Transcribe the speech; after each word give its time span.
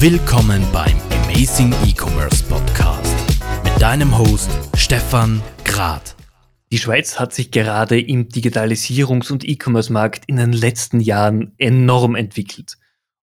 Willkommen 0.00 0.62
beim 0.72 0.96
Amazing 1.24 1.72
E-Commerce 1.86 2.44
Podcast 2.44 3.14
mit 3.62 3.80
deinem 3.80 4.18
Host 4.18 4.50
Stefan 4.76 5.40
Grad. 5.64 6.16
Die 6.72 6.78
Schweiz 6.78 7.18
hat 7.18 7.32
sich 7.32 7.50
gerade 7.50 7.98
im 8.00 8.28
Digitalisierungs- 8.28 9.32
und 9.32 9.48
E-Commerce-Markt 9.48 10.24
in 10.26 10.36
den 10.36 10.52
letzten 10.52 11.00
Jahren 11.00 11.54
enorm 11.58 12.16
entwickelt 12.16 12.76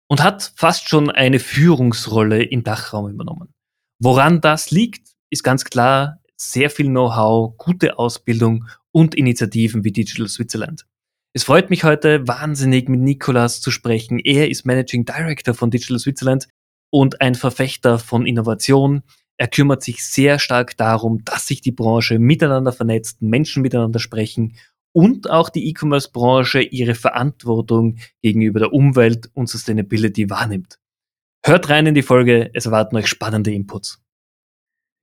und 0.08 0.24
hat 0.24 0.54
fast 0.56 0.90
schon 0.90 1.12
eine 1.12 1.40
Führungsrolle 1.40 2.44
im 2.44 2.64
Dachraum 2.64 3.10
übernommen. 3.10 3.54
Woran 4.00 4.42
das 4.42 4.72
liegt, 4.72 5.10
ist 5.30 5.44
ganz 5.44 5.66
klar 5.66 6.20
sehr 6.38 6.70
viel 6.70 6.88
Know-how, 6.88 7.56
gute 7.58 8.00
Ausbildung 8.00 8.66
und 8.92 9.14
Initiativen 9.14 9.84
wie 9.84 9.92
Digital 9.92 10.28
Switzerland. 10.28 10.88
Es 11.34 11.44
freut 11.44 11.70
mich 11.70 11.84
heute 11.84 12.28
wahnsinnig 12.28 12.90
mit 12.90 13.02
Nikolas 13.02 13.62
zu 13.62 13.72
sprechen. 13.72 14.20
Er 14.20 14.50
ist 14.50 14.66
Managing 14.66 15.06
Director 15.06 15.54
von 15.54 15.70
Digital 15.70 16.00
Switzerland 16.00 16.48
und 16.92 17.22
ein 17.22 17.34
Verfechter 17.34 17.98
von 17.98 18.28
Innovation. 18.28 19.02
Er 19.38 19.48
kümmert 19.48 19.82
sich 19.82 20.06
sehr 20.06 20.38
stark 20.38 20.78
darum, 20.78 21.24
dass 21.26 21.48
sich 21.48 21.62
die 21.62 21.72
Branche 21.72 22.20
miteinander 22.20 22.72
vernetzt, 22.72 23.24
Menschen 23.24 23.64
miteinander 23.64 24.00
sprechen 24.00 24.56
und 24.94 25.30
auch 25.30 25.50
die 25.50 25.68
E-Commerce-Branche 25.70 26.62
ihre 26.62 26.96
Verantwortung 26.96 27.98
gegenüber 28.22 28.60
der 28.60 28.74
Umwelt 28.74 29.32
und 29.34 29.50
Sustainability 29.50 30.30
wahrnimmt. 30.30 30.78
Hört 31.44 31.70
rein 31.70 31.88
in 31.88 31.96
die 31.96 32.04
Folge, 32.04 32.52
es 32.54 32.68
erwarten 32.68 32.98
euch 32.98 33.08
spannende 33.08 33.52
Inputs. 33.52 34.01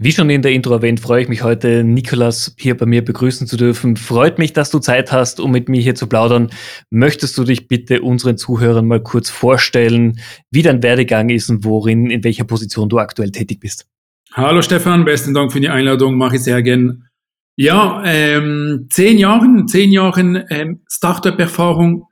Wie 0.00 0.12
schon 0.12 0.30
in 0.30 0.42
der 0.42 0.52
Intro 0.52 0.74
erwähnt, 0.74 1.00
freue 1.00 1.22
ich 1.22 1.28
mich 1.28 1.42
heute, 1.42 1.82
Nikolas 1.82 2.54
hier 2.56 2.76
bei 2.76 2.86
mir 2.86 3.04
begrüßen 3.04 3.48
zu 3.48 3.56
dürfen. 3.56 3.96
Freut 3.96 4.38
mich, 4.38 4.52
dass 4.52 4.70
du 4.70 4.78
Zeit 4.78 5.10
hast, 5.10 5.40
um 5.40 5.50
mit 5.50 5.68
mir 5.68 5.80
hier 5.80 5.96
zu 5.96 6.06
plaudern. 6.06 6.50
Möchtest 6.88 7.36
du 7.36 7.42
dich 7.42 7.66
bitte 7.66 8.02
unseren 8.02 8.36
Zuhörern 8.36 8.86
mal 8.86 9.02
kurz 9.02 9.28
vorstellen, 9.28 10.20
wie 10.52 10.62
dein 10.62 10.84
Werdegang 10.84 11.30
ist 11.30 11.50
und 11.50 11.64
worin, 11.64 12.10
in 12.10 12.22
welcher 12.22 12.44
Position 12.44 12.88
du 12.88 12.98
aktuell 12.98 13.32
tätig 13.32 13.58
bist? 13.58 13.88
Hallo 14.34 14.62
Stefan, 14.62 15.04
besten 15.04 15.34
Dank 15.34 15.52
für 15.52 15.60
die 15.60 15.68
Einladung, 15.68 16.14
mache 16.14 16.36
ich 16.36 16.42
sehr 16.42 16.62
gern. 16.62 17.08
Ja, 17.56 18.00
ähm, 18.06 18.86
zehn 18.90 19.18
Jahren, 19.18 19.66
zehn 19.66 19.90
Jahren 19.90 20.44
ähm, 20.48 20.80
Startup-Erfahrung, 20.88 22.04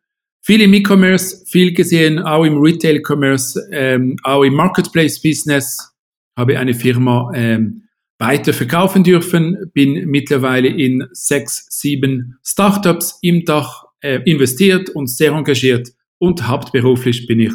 viel 0.43 0.61
im 0.61 0.75
E-Commerce, 0.75 1.45
viel 1.47 1.73
gesehen, 1.73 2.19
auch 2.19 2.43
im 2.43 2.59
Retail-Commerce, 2.61 3.69
ähm, 3.71 4.17
auch 4.25 4.43
im 4.43 4.55
Marketplace-Business, 4.55 5.96
habe 6.37 6.59
eine 6.59 6.75
Firma 6.75 7.31
ähm, 7.35 7.85
weiter 8.19 8.53
verkaufen 8.53 9.05
dürfen, 9.05 9.71
bin 9.75 10.07
mittlerweile 10.07 10.69
in 10.69 11.07
sechs, 11.13 11.67
sieben 11.71 12.39
Startups 12.45 13.19
im 13.23 13.45
Dach 13.45 13.85
äh, 14.01 14.21
investiert 14.25 14.91
und 14.91 15.09
sehr 15.09 15.33
engagiert 15.33 15.89
und 16.19 16.47
hauptberuflich 16.47 17.27
bin 17.27 17.41
ich 17.41 17.53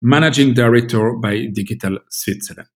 Managing 0.00 0.54
Director 0.54 1.20
bei 1.20 1.46
Digital 1.46 2.00
Switzerland. 2.10 2.68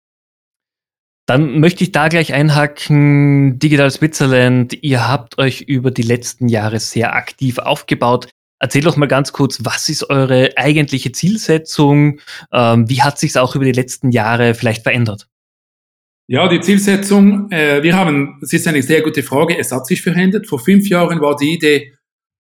Dann 1.27 1.61
möchte 1.61 1.84
ich 1.84 1.93
da 1.93 2.09
gleich 2.09 2.33
einhaken. 2.33 3.59
Digital 3.59 3.91
Switzerland, 3.91 4.78
ihr 4.83 5.06
habt 5.06 5.37
euch 5.37 5.61
über 5.61 5.91
die 5.91 6.03
letzten 6.03 6.48
Jahre 6.48 6.81
sehr 6.81 7.15
aktiv 7.15 7.59
aufgebaut. 7.59 8.31
Erzähl 8.61 8.83
doch 8.83 8.97
mal 8.97 9.06
ganz 9.06 9.33
kurz, 9.33 9.62
was 9.62 9.91
ist 9.91 10.09
eure 10.09 10.53
eigentliche 10.56 11.12
Zielsetzung? 11.12 12.20
Ähm, 12.50 12.89
wie 12.89 13.03
hat 13.03 13.19
sich 13.19 13.31
es 13.33 13.37
auch 13.37 13.55
über 13.55 13.67
die 13.67 13.72
letzten 13.72 14.11
Jahre 14.11 14.55
vielleicht 14.55 14.83
verändert? 14.83 15.28
Ja, 16.31 16.47
die 16.47 16.61
Zielsetzung, 16.61 17.51
äh, 17.51 17.83
wir 17.83 17.97
haben, 17.97 18.39
es 18.43 18.53
ist 18.53 18.69
eine 18.69 18.83
sehr 18.83 19.01
gute 19.01 19.23
Frage, 19.23 19.57
es 19.57 19.73
hat 19.73 19.87
sich 19.87 20.03
verändert. 20.03 20.47
Vor 20.47 20.59
fünf 20.59 20.87
Jahren 20.91 21.23
war 21.23 21.34
die 21.37 21.55
Idee, 21.55 21.95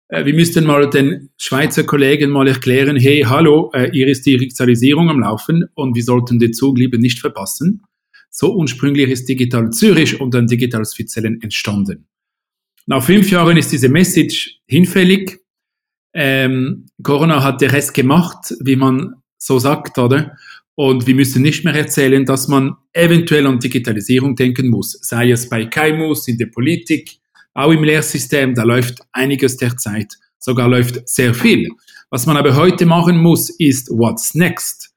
äh, 0.07 0.25
wir 0.25 0.33
müssten 0.33 0.65
mal 0.65 0.89
den 0.89 1.29
Schweizer 1.37 1.83
Kollegen 1.83 2.31
mal 2.31 2.47
erklären, 2.47 2.97
hey, 2.97 3.21
hallo, 3.27 3.69
äh, 3.73 3.91
hier 3.91 4.07
ist 4.07 4.25
die 4.25 4.37
Digitalisierung 4.37 5.11
am 5.11 5.19
Laufen 5.19 5.65
und 5.75 5.95
wir 5.95 6.03
sollten 6.03 6.39
den 6.39 6.51
Zug 6.51 6.79
lieber 6.79 6.97
nicht 6.97 7.19
verpassen. 7.19 7.83
So 8.31 8.55
ursprünglich 8.55 9.07
ist 9.07 9.29
Digital 9.29 9.69
Zürich 9.69 10.19
und 10.19 10.33
dann 10.33 10.47
Digital 10.47 10.83
Switzerland 10.83 11.43
entstanden. 11.43 12.07
Nach 12.87 13.03
fünf 13.03 13.29
Jahren 13.29 13.55
ist 13.55 13.71
diese 13.71 13.89
Message 13.89 14.61
hinfällig. 14.65 15.41
Ähm, 16.11 16.87
Corona 17.03 17.43
hat 17.43 17.61
den 17.61 17.69
Rest 17.69 17.93
gemacht, 17.93 18.51
wie 18.61 18.77
man 18.77 19.21
so 19.37 19.59
sagt, 19.59 19.99
oder? 19.99 20.35
Und 20.75 21.07
wir 21.07 21.15
müssen 21.15 21.41
nicht 21.41 21.63
mehr 21.63 21.73
erzählen, 21.73 22.25
dass 22.25 22.47
man 22.47 22.75
eventuell 22.93 23.47
an 23.47 23.59
Digitalisierung 23.59 24.35
denken 24.35 24.67
muss, 24.67 24.97
sei 25.01 25.31
es 25.31 25.47
bei 25.47 25.65
KMUs, 25.65 26.27
in 26.27 26.37
der 26.37 26.47
Politik, 26.47 27.17
auch 27.53 27.71
im 27.71 27.83
Lehrsystem, 27.83 28.53
da 28.53 28.63
läuft 28.63 28.99
einiges 29.13 29.55
derzeit, 29.55 30.13
sogar 30.37 30.67
läuft 30.67 31.07
sehr 31.07 31.33
viel. 31.33 31.69
Was 32.09 32.25
man 32.25 32.35
aber 32.35 32.55
heute 32.55 32.85
machen 32.85 33.17
muss, 33.17 33.49
ist 33.49 33.89
What's 33.89 34.35
Next. 34.35 34.93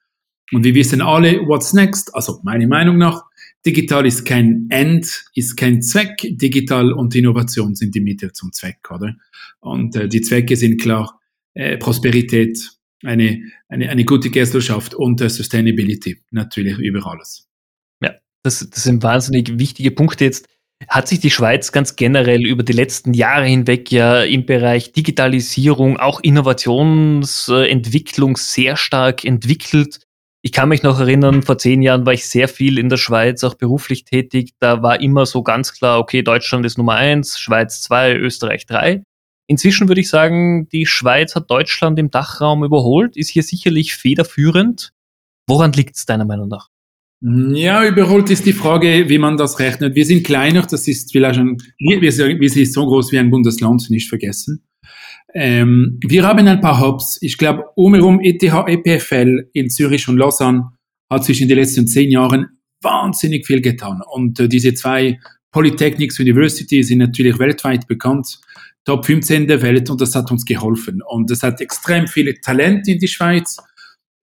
Und 0.52 0.64
wir 0.64 0.74
wissen 0.74 1.00
alle, 1.00 1.38
What's 1.46 1.72
Next, 1.72 2.14
also 2.14 2.40
meiner 2.42 2.66
Meinung 2.66 2.98
nach, 2.98 3.24
digital 3.64 4.06
ist 4.06 4.24
kein 4.24 4.66
End, 4.70 5.24
ist 5.34 5.56
kein 5.56 5.82
Zweck, 5.82 6.16
digital 6.22 6.92
und 6.92 7.14
Innovation 7.14 7.74
sind 7.76 7.94
die 7.94 8.00
Mittel 8.00 8.32
zum 8.32 8.52
Zweck, 8.52 8.78
oder? 8.90 9.14
Und 9.60 9.94
äh, 9.94 10.08
die 10.08 10.22
Zwecke 10.22 10.56
sind 10.56 10.80
klar, 10.80 11.20
äh, 11.54 11.76
Prosperität, 11.76 12.58
eine, 13.04 13.42
eine, 13.68 13.90
eine 13.90 14.04
gute 14.04 14.30
Gesellschaft 14.30 14.94
und 14.94 15.20
äh, 15.20 15.28
Sustainability 15.28 16.22
natürlich 16.30 16.78
über 16.78 17.06
alles. 17.06 17.46
Ja, 18.02 18.14
das, 18.42 18.66
das 18.70 18.82
sind 18.82 19.02
wahnsinnig 19.02 19.58
wichtige 19.58 19.90
Punkte 19.90 20.24
jetzt. 20.24 20.46
Hat 20.88 21.08
sich 21.08 21.18
die 21.18 21.30
Schweiz 21.30 21.72
ganz 21.72 21.96
generell 21.96 22.46
über 22.46 22.62
die 22.62 22.72
letzten 22.72 23.12
Jahre 23.12 23.46
hinweg 23.46 23.90
ja 23.90 24.22
im 24.22 24.46
Bereich 24.46 24.92
Digitalisierung, 24.92 25.96
auch 25.96 26.20
Innovationsentwicklung 26.20 28.36
sehr 28.36 28.76
stark 28.76 29.24
entwickelt? 29.24 29.98
Ich 30.40 30.52
kann 30.52 30.68
mich 30.68 30.84
noch 30.84 31.00
erinnern, 31.00 31.42
vor 31.42 31.58
zehn 31.58 31.82
Jahren 31.82 32.06
war 32.06 32.12
ich 32.12 32.28
sehr 32.28 32.46
viel 32.46 32.78
in 32.78 32.88
der 32.88 32.96
Schweiz, 32.96 33.42
auch 33.42 33.54
beruflich 33.54 34.04
tätig. 34.04 34.52
Da 34.60 34.82
war 34.82 35.00
immer 35.00 35.26
so 35.26 35.42
ganz 35.42 35.72
klar, 35.72 35.98
okay, 35.98 36.22
Deutschland 36.22 36.64
ist 36.64 36.78
Nummer 36.78 36.94
eins, 36.94 37.40
Schweiz 37.40 37.80
zwei, 37.80 38.14
Österreich 38.14 38.64
drei. 38.64 39.02
Inzwischen 39.50 39.88
würde 39.88 40.02
ich 40.02 40.10
sagen, 40.10 40.68
die 40.68 40.84
Schweiz 40.84 41.34
hat 41.34 41.50
Deutschland 41.50 41.98
im 41.98 42.10
Dachraum 42.10 42.64
überholt, 42.64 43.16
ist 43.16 43.30
hier 43.30 43.42
sicherlich 43.42 43.94
federführend. 43.94 44.92
Woran 45.48 45.72
liegt 45.72 45.96
es 45.96 46.04
deiner 46.04 46.26
Meinung 46.26 46.48
nach? 46.48 46.68
Ja, 47.20 47.84
überholt 47.84 48.30
ist 48.30 48.46
die 48.46 48.52
Frage, 48.52 49.08
wie 49.08 49.18
man 49.18 49.36
das 49.36 49.58
rechnet. 49.58 49.96
Wir 49.96 50.04
sind 50.04 50.24
kleiner, 50.24 50.62
das 50.62 50.86
ist 50.86 51.10
vielleicht 51.10 51.40
ein, 51.40 51.56
wir, 51.78 52.12
sind 52.12 52.72
so 52.72 52.86
groß 52.86 53.10
wie 53.10 53.18
ein 53.18 53.30
Bundesland, 53.30 53.88
nicht 53.90 54.08
vergessen. 54.08 54.62
Ähm, 55.34 55.98
wir 56.06 56.24
haben 56.24 56.46
ein 56.46 56.60
paar 56.60 56.80
Hubs. 56.80 57.18
Ich 57.22 57.38
glaube, 57.38 57.64
umherum 57.74 58.20
ETH, 58.22 58.42
EPFL 58.42 59.48
in 59.52 59.68
Zürich 59.70 60.08
und 60.08 60.18
Lausanne 60.18 60.70
hat 61.10 61.24
sich 61.24 61.40
in 61.40 61.48
den 61.48 61.58
letzten 61.58 61.88
zehn 61.88 62.10
Jahren 62.10 62.60
wahnsinnig 62.82 63.46
viel 63.46 63.62
getan. 63.62 64.00
Und 64.12 64.38
äh, 64.40 64.48
diese 64.48 64.74
zwei 64.74 65.18
Polytechnics 65.50 66.20
University 66.20 66.82
sind 66.82 66.98
natürlich 66.98 67.38
weltweit 67.38 67.86
bekannt. 67.88 68.38
Top 68.84 69.04
15 69.04 69.46
der 69.46 69.60
Welt 69.62 69.90
und 69.90 70.00
das 70.00 70.14
hat 70.14 70.30
uns 70.30 70.44
geholfen. 70.44 71.00
Und 71.06 71.30
es 71.30 71.42
hat 71.42 71.60
extrem 71.60 72.06
viele 72.06 72.40
Talente 72.40 72.90
in 72.90 72.98
die 72.98 73.08
Schweiz 73.08 73.58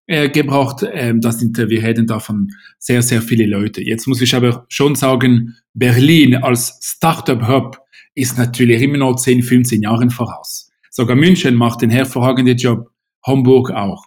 äh, 0.08 0.30
gebracht. 0.30 0.86
Ähm, 0.92 1.22
das 1.22 1.40
sind, 1.40 1.58
wir 1.58 1.84
reden 1.84 2.08
da 2.08 2.20
von 2.20 2.52
sehr, 2.80 3.02
sehr 3.02 3.22
viele 3.22 3.46
Leute. 3.46 3.82
Jetzt 3.82 4.08
muss 4.08 4.22
ich 4.22 4.36
aber 4.36 4.66
schon 4.70 4.96
sagen, 4.96 5.56
Berlin 5.74 6.36
als 6.36 6.80
Startup-Hub 6.82 7.80
ist 8.16 8.38
natürlich 8.38 8.82
immer 8.82 8.98
noch 8.98 9.16
10, 9.16 9.44
15 9.44 9.82
Jahren 9.82 10.10
voraus. 10.10 10.72
Sogar 10.90 11.16
München 11.16 11.56
macht 11.56 11.84
einen 11.84 11.92
hervorragenden 11.92 12.58
Job, 12.58 12.90
Hamburg 13.26 13.72
auch. 13.72 14.06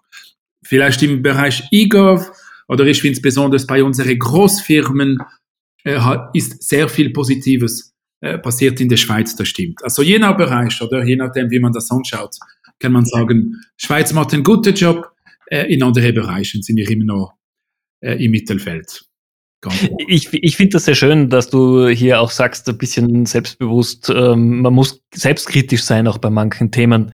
Vielleicht 0.64 1.02
im 1.02 1.22
Bereich 1.22 1.64
eGov 1.70 2.30
oder 2.68 2.86
ich 2.86 3.00
finde 3.00 3.16
es 3.16 3.22
besonders 3.22 3.66
bei 3.66 3.82
unseren 3.82 4.18
Großfirmen 4.18 5.18
äh, 5.84 5.98
ist 6.32 6.62
sehr 6.62 6.88
viel 6.88 7.10
Positives 7.10 7.94
äh, 8.20 8.38
passiert 8.38 8.80
in 8.80 8.88
der 8.88 8.96
Schweiz, 8.96 9.36
das 9.36 9.48
stimmt. 9.48 9.82
Also 9.82 10.02
je 10.02 10.18
nach 10.18 10.36
Bereich 10.36 10.80
oder 10.82 11.04
je 11.04 11.16
nachdem, 11.16 11.50
wie 11.50 11.60
man 11.60 11.72
das 11.72 11.90
anschaut, 11.90 12.36
kann 12.78 12.92
man 12.92 13.04
sagen, 13.04 13.60
Schweiz 13.76 14.12
macht 14.12 14.34
einen 14.34 14.44
guten 14.44 14.74
Job, 14.74 15.10
äh, 15.46 15.72
in 15.72 15.82
anderen 15.82 16.14
Bereichen 16.14 16.62
sind 16.62 16.76
wir 16.76 16.88
immer 16.90 17.04
noch 17.04 17.34
äh, 18.00 18.22
im 18.24 18.30
Mittelfeld. 18.32 19.04
Ich, 20.06 20.32
ich 20.32 20.56
finde 20.56 20.74
das 20.74 20.84
sehr 20.84 20.94
schön, 20.94 21.30
dass 21.30 21.50
du 21.50 21.88
hier 21.88 22.20
auch 22.20 22.30
sagst, 22.30 22.68
ein 22.68 22.78
bisschen 22.78 23.26
selbstbewusst, 23.26 24.08
ähm, 24.14 24.62
man 24.62 24.72
muss 24.72 25.02
selbstkritisch 25.12 25.82
sein, 25.82 26.06
auch 26.06 26.18
bei 26.18 26.30
manchen 26.30 26.70
Themen. 26.70 27.10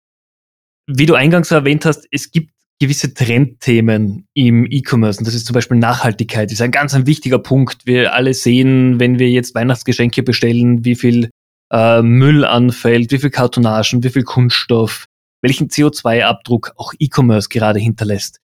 Wie 0.88 1.06
du 1.06 1.16
eingangs 1.16 1.52
erwähnt 1.52 1.86
hast, 1.86 2.08
es 2.12 2.32
gibt 2.32 2.52
gewisse 2.80 3.14
Trendthemen 3.14 4.26
im 4.34 4.66
E-Commerce. 4.70 5.20
Und 5.20 5.28
das 5.28 5.36
ist 5.36 5.46
zum 5.46 5.54
Beispiel 5.54 5.78
Nachhaltigkeit. 5.78 6.50
Das 6.50 6.54
ist 6.54 6.62
ein 6.62 6.72
ganz 6.72 6.94
ein 6.94 7.06
wichtiger 7.06 7.40
Punkt. 7.40 7.86
Wir 7.86 8.14
alle 8.14 8.34
sehen, 8.34 9.00
wenn 9.00 9.20
wir 9.20 9.30
jetzt 9.30 9.54
Weihnachtsgeschenke 9.54 10.24
bestellen, 10.24 10.86
wie 10.86 10.96
viel 10.96 11.30
äh, 11.72 12.02
Müll 12.02 12.46
anfällt, 12.46 13.12
wie 13.12 13.20
viel 13.20 13.30
Kartonagen, 13.30 14.04
wie 14.04 14.10
viel 14.10 14.24
Kunststoff, 14.24 15.06
welchen 15.42 15.68
CO2-Abdruck 15.68 16.74
auch 16.78 16.94
E-Commerce 16.98 17.50
gerade 17.50 17.80
hinterlässt. 17.80 18.40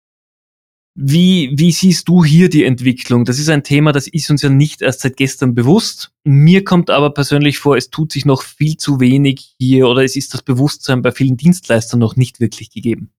Wie, 0.98 1.52
wie 1.54 1.74
siehst 1.74 2.08
du 2.08 2.24
hier 2.24 2.48
die 2.48 2.64
Entwicklung? 2.64 3.26
Das 3.26 3.38
ist 3.38 3.50
ein 3.50 3.64
Thema, 3.64 3.92
das 3.92 4.08
ist 4.08 4.30
uns 4.30 4.42
ja 4.42 4.50
nicht 4.50 4.82
erst 4.82 5.02
seit 5.02 5.18
gestern 5.18 5.54
bewusst. 5.54 6.12
Mir 6.24 6.64
kommt 6.64 6.90
aber 6.90 7.14
persönlich 7.14 7.60
vor, 7.60 7.76
es 7.76 7.90
tut 7.90 8.14
sich 8.14 8.26
noch 8.26 8.44
viel 8.44 8.78
zu 8.78 9.02
wenig 9.02 9.56
hier 9.60 9.90
oder 9.90 10.06
es 10.06 10.16
ist 10.16 10.34
das 10.34 10.42
Bewusstsein 10.42 11.02
bei 11.02 11.12
vielen 11.12 11.36
Dienstleistern 11.36 12.00
noch 12.00 12.16
nicht 12.16 12.40
wirklich 12.40 12.70
gegeben. 12.70 13.12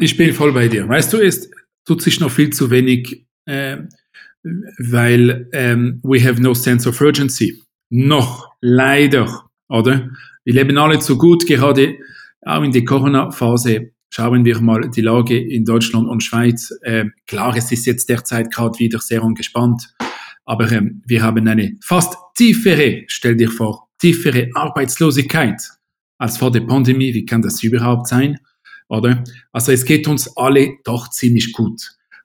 Ich 0.00 0.16
bin 0.16 0.32
voll 0.32 0.52
bei 0.52 0.68
dir. 0.68 0.88
Weißt 0.88 1.12
du, 1.12 1.18
es 1.18 1.50
tut 1.84 2.02
sich 2.02 2.20
noch 2.20 2.30
viel 2.30 2.50
zu 2.50 2.70
wenig 2.70 3.26
äh, 3.46 3.78
weil 4.78 5.48
ähm, 5.52 6.00
we 6.02 6.22
have 6.24 6.40
no 6.40 6.54
sense 6.54 6.88
of 6.88 7.00
urgency. 7.00 7.62
Noch, 7.90 8.48
leider, 8.60 9.50
oder? 9.68 10.10
Wir 10.44 10.54
leben 10.54 10.78
alle 10.78 10.98
zu 10.98 11.18
gut, 11.18 11.46
gerade 11.46 11.96
auch 12.42 12.62
in 12.62 12.72
der 12.72 12.84
Corona-Phase. 12.84 13.92
Schauen 14.10 14.44
wir 14.44 14.60
mal 14.60 14.88
die 14.88 15.02
Lage 15.02 15.38
in 15.38 15.64
Deutschland 15.64 16.08
und 16.08 16.22
Schweiz. 16.22 16.72
Äh, 16.82 17.06
klar, 17.26 17.54
es 17.56 17.70
ist 17.72 17.86
jetzt 17.86 18.08
derzeit 18.08 18.50
gerade 18.50 18.78
wieder 18.78 19.00
sehr 19.00 19.22
angespannt, 19.22 19.94
aber 20.44 20.70
ähm, 20.72 21.02
wir 21.06 21.22
haben 21.22 21.46
eine 21.46 21.76
fast 21.82 22.16
tiefere, 22.36 23.04
stell 23.08 23.36
dir 23.36 23.50
vor, 23.50 23.88
tiefere 23.98 24.48
Arbeitslosigkeit 24.54 25.60
als 26.18 26.38
vor 26.38 26.50
der 26.50 26.60
Pandemie. 26.60 27.12
Wie 27.12 27.26
kann 27.26 27.42
das 27.42 27.62
überhaupt 27.62 28.06
sein? 28.06 28.38
Oder? 28.88 29.24
Also 29.52 29.72
es 29.72 29.84
geht 29.84 30.08
uns 30.08 30.36
alle 30.36 30.76
doch 30.84 31.10
ziemlich 31.10 31.52
gut. 31.52 31.80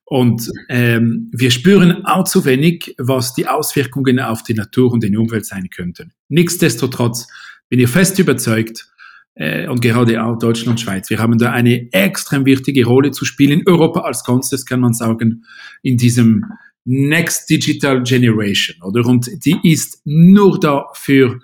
Und 0.06 0.50
ähm, 0.70 1.30
wir 1.34 1.52
spüren 1.52 2.06
auch 2.06 2.26
zu 2.26 2.46
wenig, 2.46 2.96
was 2.98 3.34
die 3.34 3.48
Auswirkungen 3.48 4.20
auf 4.20 4.44
die 4.44 4.54
Natur 4.54 4.92
und 4.92 5.04
die 5.04 5.16
Umwelt 5.16 5.46
sein 5.46 5.70
könnten. 5.70 6.14
Nichtsdestotrotz 6.30 7.28
bin 7.70 7.80
ich 7.80 7.90
fest 7.90 8.20
überzeugt, 8.20 8.88
äh, 9.36 9.68
und 9.68 9.82
gerade 9.82 10.24
auch 10.24 10.38
Deutschland 10.38 10.72
und 10.72 10.80
Schweiz, 10.80 11.10
wir 11.10 11.20
haben 11.20 11.38
da 11.38 11.52
eine 11.52 11.92
extrem 11.92 12.46
wichtige 12.46 12.86
Rolle 12.86 13.12
zu 13.12 13.26
spielen. 13.26 13.64
Europa 13.66 14.02
als 14.02 14.24
Ganzes 14.24 14.66
kann 14.66 14.80
man 14.80 14.94
sagen, 14.94 15.46
in 15.82 15.98
diesem 15.98 16.46
Next 16.86 17.50
Digital 17.50 18.04
Generation, 18.04 18.76
oder? 18.84 19.06
Und 19.06 19.30
die 19.46 19.58
ist 19.64 20.02
nur 20.06 20.60
da 20.60 20.86
für, 20.94 21.40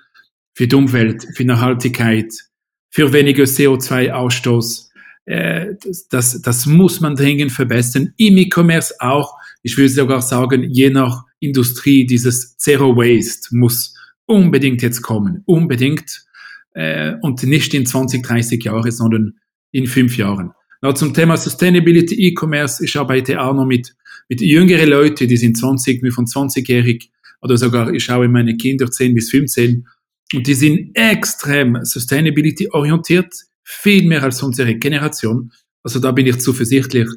für 0.54 0.68
die 0.68 0.76
Umwelt, 0.76 1.26
für 1.34 1.46
Nachhaltigkeit, 1.46 2.34
für 2.90 3.14
weniger 3.14 3.46
CO2-Ausstoß, 3.46 4.89
äh, 5.26 5.76
das, 5.84 6.08
das, 6.08 6.42
das 6.42 6.66
muss 6.66 7.02
man 7.02 7.16
dringend 7.16 7.52
verbessern. 7.52 8.14
Im 8.18 8.38
E-Commerce 8.38 8.96
auch. 9.00 9.36
Ich 9.62 9.78
würde 9.78 9.90
sogar 9.90 10.22
sagen, 10.22 10.64
je 10.72 10.90
nach 10.90 11.24
Industrie, 11.40 12.06
dieses 12.06 12.58
Zero 12.58 12.96
Waste 12.96 13.56
muss 13.56 13.94
unbedingt 14.26 14.82
jetzt 14.82 15.02
kommen. 15.02 15.44
Unbedingt. 15.46 16.26
Äh, 16.74 17.16
und 17.22 17.44
nicht 17.44 17.74
in 17.74 17.86
20, 17.86 18.24
30 18.24 18.64
Jahren, 18.64 18.92
sondern 18.92 19.34
in 19.72 19.88
fünf 19.88 20.18
Jahren. 20.18 20.52
Na, 20.82 20.96
zum 20.96 21.14
Thema 21.14 21.36
Sustainability 21.36 22.16
E-Commerce, 22.16 22.84
ich 22.84 22.96
arbeite 22.96 23.42
auch 23.42 23.54
noch 23.54 23.66
mit, 23.66 23.96
mit 24.30 24.42
jüngeren 24.42 24.90
Leuten, 24.90 25.28
die 25.28 25.38
sind 25.38 25.58
20, 25.58 26.02
wie 26.04 26.12
von 26.12 26.26
20-jährig, 26.26 27.12
oder 27.42 27.58
sogar, 27.58 27.94
ich 27.94 28.04
schaue 28.04 28.30
meine 28.30 28.56
Kinder 28.56 28.90
10 28.90 29.14
bis 29.14 29.30
15, 29.30 29.86
und 30.34 30.48
die 30.48 30.54
sind 30.54 30.96
extrem 30.96 31.84
Sustainability 31.84 32.70
orientiert 32.72 33.34
viel 33.70 34.08
mehr 34.08 34.24
als 34.24 34.42
unsere 34.42 34.76
Generation. 34.76 35.52
Also 35.84 36.00
da 36.00 36.12
bin 36.12 36.26
ich 36.26 36.40
zuversichtlich, 36.40 37.08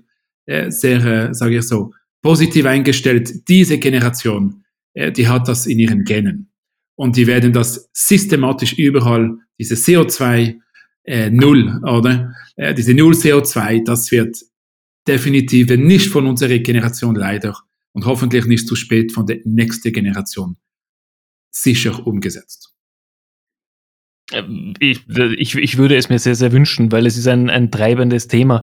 äh, 0.47 0.71
sehr, 0.71 1.05
äh, 1.05 1.35
sage 1.35 1.59
ich 1.59 1.67
so, 1.67 1.93
positiv 2.21 2.67
eingestellt. 2.67 3.49
Diese 3.49 3.79
Generation, 3.79 4.65
äh, 4.93 5.11
die 5.11 5.27
hat 5.27 5.49
das 5.49 5.67
in 5.67 5.79
ihren 5.79 6.05
Genen. 6.05 6.51
Und 6.95 7.17
die 7.17 7.27
werden 7.27 7.53
das 7.53 7.89
systematisch 7.95 8.75
überall, 8.75 9.39
diese 9.59 9.75
CO2 9.75 10.61
äh, 11.05 11.31
Null, 11.31 11.81
oder? 11.85 12.35
Äh, 12.57 12.75
diese 12.75 12.93
Null 12.93 13.15
CO2, 13.15 13.85
das 13.85 14.11
wird 14.13 14.37
definitiv 15.09 15.71
nicht 15.71 16.11
von 16.11 16.27
unserer 16.27 16.59
Generation 16.59 17.15
leider 17.15 17.57
und 17.93 18.05
hoffentlich 18.05 18.45
nicht 18.45 18.69
zu 18.69 18.77
spät 18.77 19.11
von 19.13 19.27
der 19.27 19.41
nächsten 19.45 19.93
Generation 19.93 20.57
sicher 21.51 22.07
umgesetzt. 22.07 22.72
Ähm, 24.33 24.75
ich, 24.79 25.03
ich, 25.09 25.55
ich 25.55 25.79
würde 25.79 25.97
es 25.97 26.09
mir 26.09 26.19
sehr, 26.19 26.35
sehr 26.35 26.53
wünschen, 26.53 26.93
weil 26.93 27.07
es 27.07 27.17
ist 27.17 27.29
ein, 27.29 27.51
ein 27.51 27.71
treibendes 27.71 28.29
Thema. 28.29 28.61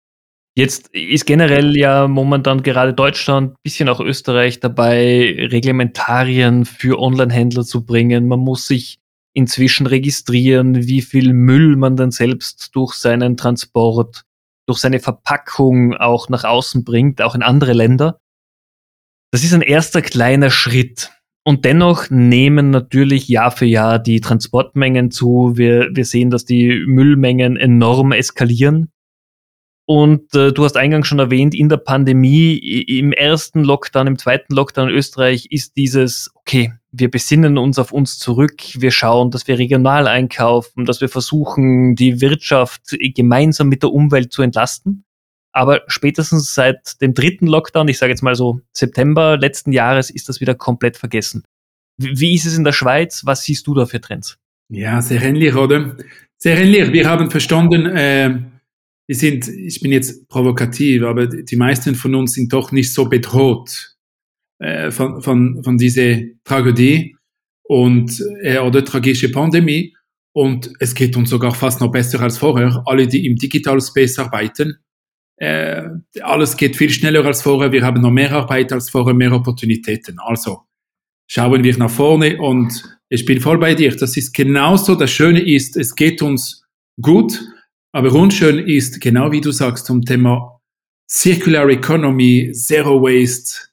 Jetzt 0.56 0.88
ist 0.94 1.26
generell 1.26 1.76
ja 1.76 2.08
momentan 2.08 2.62
gerade 2.62 2.94
Deutschland, 2.94 3.56
bisschen 3.62 3.90
auch 3.90 4.00
Österreich 4.00 4.58
dabei, 4.58 5.36
Reglementarien 5.50 6.64
für 6.64 6.98
Online-Händler 6.98 7.64
zu 7.64 7.84
bringen. 7.84 8.26
Man 8.26 8.40
muss 8.40 8.66
sich 8.66 8.96
inzwischen 9.34 9.86
registrieren, 9.86 10.86
wie 10.86 11.02
viel 11.02 11.34
Müll 11.34 11.76
man 11.76 11.96
dann 11.96 12.10
selbst 12.10 12.74
durch 12.74 12.94
seinen 12.94 13.36
Transport, 13.36 14.22
durch 14.66 14.78
seine 14.78 14.98
Verpackung 14.98 15.94
auch 15.94 16.30
nach 16.30 16.44
außen 16.44 16.84
bringt, 16.84 17.20
auch 17.20 17.34
in 17.34 17.42
andere 17.42 17.74
Länder. 17.74 18.18
Das 19.32 19.44
ist 19.44 19.52
ein 19.52 19.60
erster 19.60 20.00
kleiner 20.00 20.48
Schritt. 20.48 21.12
Und 21.48 21.64
dennoch 21.64 22.10
nehmen 22.10 22.70
natürlich 22.70 23.28
Jahr 23.28 23.52
für 23.52 23.66
Jahr 23.66 24.00
die 24.00 24.20
Transportmengen 24.20 25.12
zu. 25.12 25.52
Wir, 25.54 25.90
wir 25.92 26.04
sehen, 26.04 26.28
dass 26.28 26.44
die 26.44 26.82
Müllmengen 26.88 27.56
enorm 27.56 28.10
eskalieren. 28.10 28.90
Und 29.84 30.34
äh, 30.34 30.52
du 30.52 30.64
hast 30.64 30.76
eingangs 30.76 31.06
schon 31.06 31.20
erwähnt, 31.20 31.54
in 31.54 31.68
der 31.68 31.76
Pandemie, 31.76 32.56
im 32.56 33.12
ersten 33.12 33.62
Lockdown, 33.62 34.08
im 34.08 34.18
zweiten 34.18 34.52
Lockdown 34.52 34.88
in 34.88 34.96
Österreich 34.96 35.46
ist 35.48 35.76
dieses, 35.76 36.32
okay, 36.34 36.72
wir 36.90 37.12
besinnen 37.12 37.58
uns 37.58 37.78
auf 37.78 37.92
uns 37.92 38.18
zurück, 38.18 38.60
wir 38.74 38.90
schauen, 38.90 39.30
dass 39.30 39.46
wir 39.46 39.56
regional 39.56 40.08
einkaufen, 40.08 40.84
dass 40.84 41.00
wir 41.00 41.08
versuchen, 41.08 41.94
die 41.94 42.20
Wirtschaft 42.20 42.96
gemeinsam 43.14 43.68
mit 43.68 43.84
der 43.84 43.92
Umwelt 43.92 44.32
zu 44.32 44.42
entlasten. 44.42 45.05
Aber 45.56 45.80
spätestens 45.86 46.52
seit 46.52 47.00
dem 47.00 47.14
dritten 47.14 47.46
Lockdown, 47.46 47.88
ich 47.88 47.96
sage 47.96 48.12
jetzt 48.12 48.22
mal 48.22 48.34
so 48.34 48.60
September 48.74 49.38
letzten 49.38 49.72
Jahres, 49.72 50.10
ist 50.10 50.28
das 50.28 50.42
wieder 50.42 50.54
komplett 50.54 50.98
vergessen. 50.98 51.44
Wie 51.96 52.34
ist 52.34 52.44
es 52.44 52.58
in 52.58 52.64
der 52.64 52.72
Schweiz? 52.72 53.22
Was 53.24 53.44
siehst 53.44 53.66
du 53.66 53.72
da 53.72 53.86
für 53.86 53.98
Trends? 53.98 54.36
Ja, 54.68 55.00
sehr 55.00 55.22
ähnlich, 55.22 55.54
oder? 55.54 55.96
Sehr 56.36 56.58
ähnlich. 56.58 56.92
Wir 56.92 57.08
haben 57.08 57.30
verstanden, 57.30 57.86
äh, 57.86 58.38
wir 59.06 59.16
sind, 59.16 59.48
ich 59.48 59.80
bin 59.80 59.92
jetzt 59.92 60.28
provokativ, 60.28 61.02
aber 61.04 61.26
die 61.26 61.56
meisten 61.56 61.94
von 61.94 62.14
uns 62.14 62.34
sind 62.34 62.52
doch 62.52 62.70
nicht 62.70 62.92
so 62.92 63.08
bedroht 63.08 63.96
äh, 64.58 64.90
von, 64.90 65.22
von, 65.22 65.64
von 65.64 65.78
dieser 65.78 66.18
Tragödie 66.44 67.16
und 67.62 68.22
äh, 68.42 68.58
oder 68.58 68.84
tragische 68.84 69.30
Pandemie. 69.30 69.96
Und 70.34 70.70
es 70.80 70.94
geht 70.94 71.16
uns 71.16 71.30
sogar 71.30 71.54
fast 71.54 71.80
noch 71.80 71.90
besser 71.90 72.20
als 72.20 72.36
vorher. 72.36 72.82
Alle, 72.84 73.06
die 73.06 73.24
im 73.24 73.36
Digital 73.36 73.80
Space 73.80 74.18
arbeiten, 74.18 74.76
äh, 75.36 75.82
alles 76.22 76.56
geht 76.56 76.76
viel 76.76 76.90
schneller 76.90 77.24
als 77.24 77.42
vorher, 77.42 77.72
wir 77.72 77.84
haben 77.84 78.00
noch 78.00 78.10
mehr 78.10 78.32
Arbeit 78.32 78.72
als 78.72 78.90
vorher, 78.90 79.14
mehr 79.14 79.32
Opportunitäten. 79.32 80.18
Also 80.18 80.62
schauen 81.26 81.62
wir 81.62 81.76
nach 81.78 81.90
vorne 81.90 82.38
und 82.38 82.98
ich 83.08 83.24
bin 83.24 83.40
voll 83.40 83.58
bei 83.58 83.74
dir. 83.74 83.94
Das 83.94 84.16
ist 84.16 84.32
genauso, 84.32 84.94
das 84.94 85.10
Schöne 85.10 85.40
ist, 85.40 85.76
es 85.76 85.94
geht 85.94 86.22
uns 86.22 86.64
gut, 87.00 87.40
aber 87.92 88.12
unschön 88.12 88.58
ist, 88.66 89.00
genau 89.00 89.30
wie 89.30 89.40
du 89.40 89.52
sagst, 89.52 89.86
zum 89.86 90.02
Thema 90.02 90.60
Circular 91.08 91.68
Economy, 91.68 92.52
Zero 92.52 93.00
Waste. 93.02 93.68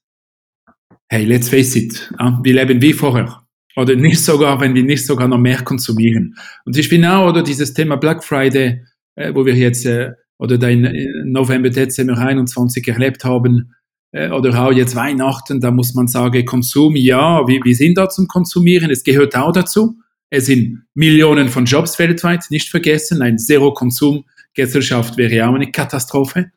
Hey, 1.09 1.25
let's 1.25 1.49
face 1.49 1.75
it, 1.75 2.11
wir 2.43 2.53
leben 2.53 2.81
wie 2.81 2.93
vorher. 2.93 3.43
Oder 3.75 3.95
nicht 3.95 4.19
sogar, 4.19 4.59
wenn 4.61 4.75
wir 4.75 4.83
nicht 4.83 5.05
sogar 5.05 5.27
noch 5.27 5.39
mehr 5.39 5.63
konsumieren. 5.63 6.35
Und 6.65 6.77
ich 6.77 6.89
bin 6.89 7.05
auch, 7.05 7.29
oder 7.29 7.41
dieses 7.41 7.73
Thema 7.73 7.95
Black 7.95 8.23
Friday, 8.23 8.83
äh, 9.15 9.33
wo 9.33 9.45
wir 9.45 9.55
jetzt 9.55 9.85
äh, 9.85 10.11
oder 10.37 10.57
da 10.57 10.67
in 10.67 11.31
November, 11.31 11.69
Dezember 11.69 12.17
21 12.17 12.87
erlebt 12.87 13.23
haben, 13.23 13.73
äh, 14.13 14.29
oder 14.29 14.63
auch 14.63 14.71
jetzt 14.71 14.95
Weihnachten, 14.95 15.59
da 15.59 15.71
muss 15.71 15.93
man 15.93 16.07
sagen, 16.07 16.45
Konsum, 16.45 16.95
ja, 16.95 17.45
wir, 17.47 17.59
wir 17.63 17.75
sind 17.75 17.97
da 17.97 18.09
zum 18.09 18.27
Konsumieren, 18.27 18.89
es 18.89 19.03
gehört 19.03 19.35
auch 19.35 19.51
dazu. 19.51 19.97
Es 20.29 20.45
sind 20.47 20.83
Millionen 20.95 21.49
von 21.49 21.65
Jobs 21.65 21.99
weltweit, 21.99 22.45
nicht 22.49 22.69
vergessen, 22.69 23.21
ein 23.21 23.37
Zero-Konsum-Gesellschaft 23.37 25.17
wäre 25.17 25.47
auch 25.47 25.53
eine 25.53 25.69
Katastrophe. 25.71 26.51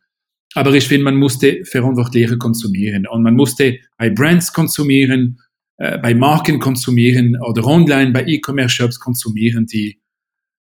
Aber 0.54 0.72
ich 0.72 0.88
finde, 0.88 1.04
man 1.04 1.16
musste 1.16 1.64
verantwortlicher 1.64 2.38
konsumieren 2.38 3.06
und 3.06 3.22
man 3.22 3.34
musste 3.34 3.78
bei 3.98 4.08
Brands 4.08 4.52
konsumieren, 4.52 5.40
äh, 5.76 5.98
bei 5.98 6.14
Marken 6.14 6.58
konsumieren 6.58 7.36
oder 7.46 7.66
online 7.66 8.12
bei 8.12 8.24
E-Commerce-Shops 8.26 8.98
konsumieren, 8.98 9.66
die 9.66 10.00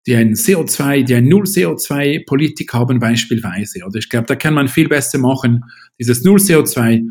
die 0.09 0.15
ein 0.15 0.33
CO2, 0.33 1.03
die 1.03 1.13
ein 1.13 1.27
Null 1.27 1.43
CO2-Politik 1.43 2.73
haben 2.73 2.99
beispielsweise. 2.99 3.85
Oder 3.85 3.99
ich 3.99 4.09
glaube, 4.09 4.25
da 4.25 4.35
kann 4.35 4.55
man 4.55 4.67
viel 4.67 4.89
besser 4.89 5.19
machen. 5.19 5.63
Dieses 5.99 6.23
Null 6.23 6.39
CO2, 6.39 7.03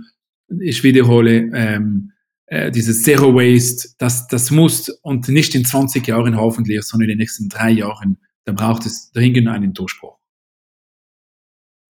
ich 0.60 0.82
wiederhole, 0.82 1.48
ähm, 1.54 2.10
äh, 2.46 2.72
dieses 2.72 3.04
Zero 3.04 3.32
Waste, 3.34 3.90
das, 3.98 4.26
das 4.26 4.50
muss 4.50 4.88
und 5.02 5.28
nicht 5.28 5.54
in 5.54 5.64
20 5.64 6.08
Jahren 6.08 6.36
hoffentlich, 6.36 6.82
sondern 6.82 7.04
in 7.04 7.10
den 7.10 7.18
nächsten 7.18 7.48
drei 7.48 7.70
Jahren, 7.70 8.18
da 8.46 8.52
braucht 8.52 8.84
es 8.84 9.12
dringend 9.12 9.46
einen 9.46 9.74
Durchbruch. 9.74 10.18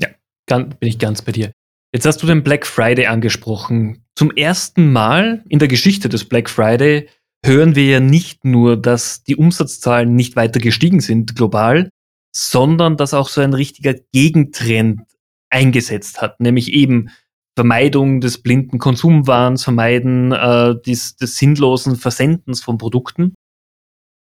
Ja, 0.03 0.09
bin 0.59 0.89
ich 0.89 0.99
ganz 0.99 1.23
bei 1.23 1.33
dir. 1.33 1.53
Jetzt 1.95 2.05
hast 2.05 2.23
du 2.23 2.27
den 2.27 2.43
Black 2.43 2.67
Friday 2.67 3.07
angesprochen. 3.07 4.05
Zum 4.15 4.31
ersten 4.33 4.93
Mal 4.93 5.43
in 5.49 5.59
der 5.59 5.69
Geschichte 5.69 6.11
des 6.11 6.27
Black 6.27 6.51
Friday 6.51 7.09
hören 7.45 7.75
wir 7.75 7.85
ja 7.85 8.01
nicht 8.01 8.45
nur, 8.45 8.77
dass 8.77 9.23
die 9.23 9.37
Umsatzzahlen 9.37 10.15
nicht 10.15 10.37
weiter 10.37 10.61
gestiegen 10.61 11.01
sind 11.01 11.37
global, 11.37 11.91
sondern 12.35 12.97
dass 12.97 13.15
auch 13.15 13.29
so 13.29 13.41
ein 13.41 13.55
richtiger 13.55 13.95
Gegentrend 14.13 15.03
eingesetzt 15.51 16.21
hat, 16.21 16.41
nämlich 16.41 16.73
eben 16.73 17.11
Vermeidung 17.57 18.21
des 18.21 18.39
blinden 18.39 18.79
Konsumwahns, 18.79 19.65
Vermeiden 19.65 20.31
äh, 20.31 20.81
des, 20.81 21.17
des 21.17 21.37
sinnlosen 21.37 21.97
Versendens 21.97 22.63
von 22.63 22.79
Produkten. 22.79 23.35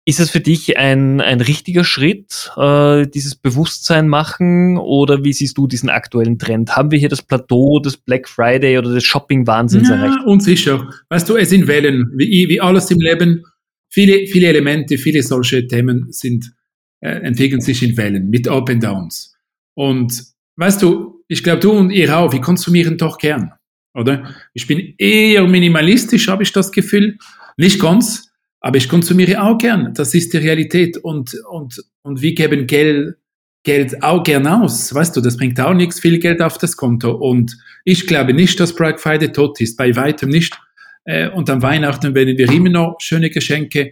Ist 0.08 0.20
es 0.20 0.30
für 0.30 0.40
dich 0.40 0.78
ein, 0.78 1.20
ein 1.20 1.42
richtiger 1.42 1.84
Schritt, 1.84 2.52
äh, 2.58 3.08
dieses 3.08 3.36
Bewusstsein 3.36 4.08
machen 4.08 4.78
oder 4.78 5.24
wie 5.24 5.34
siehst 5.34 5.58
du 5.58 5.66
diesen 5.66 5.90
aktuellen 5.90 6.38
Trend? 6.38 6.76
Haben 6.76 6.92
wir 6.92 7.00
hier 7.00 7.10
das 7.10 7.24
Plateau 7.24 7.80
des 7.80 7.98
Black 7.98 8.30
Friday 8.30 8.78
oder 8.78 8.94
des 8.94 9.04
Shopping-Wahnsinns 9.04 9.90
ja, 9.90 9.96
erreicht? 9.96 10.20
Unsicher. 10.28 10.88
Weißt 11.10 11.28
du, 11.28 11.38
es 11.38 11.50
sind 11.50 11.68
Wellen, 11.68 12.12
wie, 12.16 12.48
wie 12.48 12.62
alles 12.62 12.92
im 12.92 13.00
Leben. 13.00 13.46
Viele, 13.90 14.28
viele 14.28 14.48
Elemente, 14.48 15.00
viele 15.00 15.24
solche 15.24 15.66
Themen 15.66 16.12
sind, 16.12 16.54
äh, 17.00 17.10
entwickeln 17.22 17.62
sich 17.62 17.82
in 17.82 17.98
Wellen 17.98 18.30
mit 18.30 18.48
Up 18.48 18.70
and 18.70 18.84
Downs. 18.84 19.36
Und 19.74 20.24
weißt 20.58 20.84
du, 20.84 21.24
ich 21.28 21.44
glaube, 21.44 21.62
du 21.62 21.72
und 21.72 21.90
ihr 21.90 22.16
auch, 22.16 22.32
wir 22.32 22.42
konsumieren 22.42 23.00
doch 23.00 23.18
gern, 23.18 23.54
oder? 23.96 24.36
Ich 24.54 24.68
bin 24.68 24.94
eher 25.00 25.48
minimalistisch, 25.48 26.28
habe 26.28 26.44
ich 26.44 26.52
das 26.52 26.72
Gefühl. 26.72 27.18
Nicht 27.58 27.82
ganz, 27.82 28.32
aber 28.66 28.78
ich 28.78 28.90
konsumiere 28.90 29.44
auch 29.44 29.60
gern. 29.60 29.94
Das 29.94 30.16
ist 30.16 30.34
die 30.34 30.38
Realität. 30.38 30.98
Und, 30.98 31.36
und, 31.52 31.84
und 32.02 32.24
wir 32.24 32.34
geben 32.34 32.66
Geld, 32.66 33.16
Geld 33.64 34.02
auch 34.02 34.24
gern 34.24 34.48
aus. 34.48 34.92
Weißt 34.92 35.16
du, 35.16 35.22
das 35.22 35.38
bringt 35.38 35.60
auch 35.60 35.76
nichts, 35.76 36.00
viel 36.00 36.18
Geld 36.18 36.42
auf 36.42 36.58
das 36.58 36.76
Konto. 36.76 37.12
Und 37.12 37.56
ich 37.84 38.08
glaube 38.08 38.34
nicht, 38.34 38.60
dass 38.60 38.74
Black 38.74 39.00
Friday 39.00 39.32
tot 39.32 39.62
ist. 39.62 39.78
Bei 39.78 39.96
weitem 39.96 40.30
nicht. 40.30 40.60
Äh, 41.04 41.30
und 41.30 41.48
an 41.52 41.62
Weihnachten 41.62 42.16
werden 42.16 42.40
wir 42.40 42.52
immer 42.52 42.72
noch 42.72 42.96
schöne 42.98 43.30
Geschenke 43.30 43.92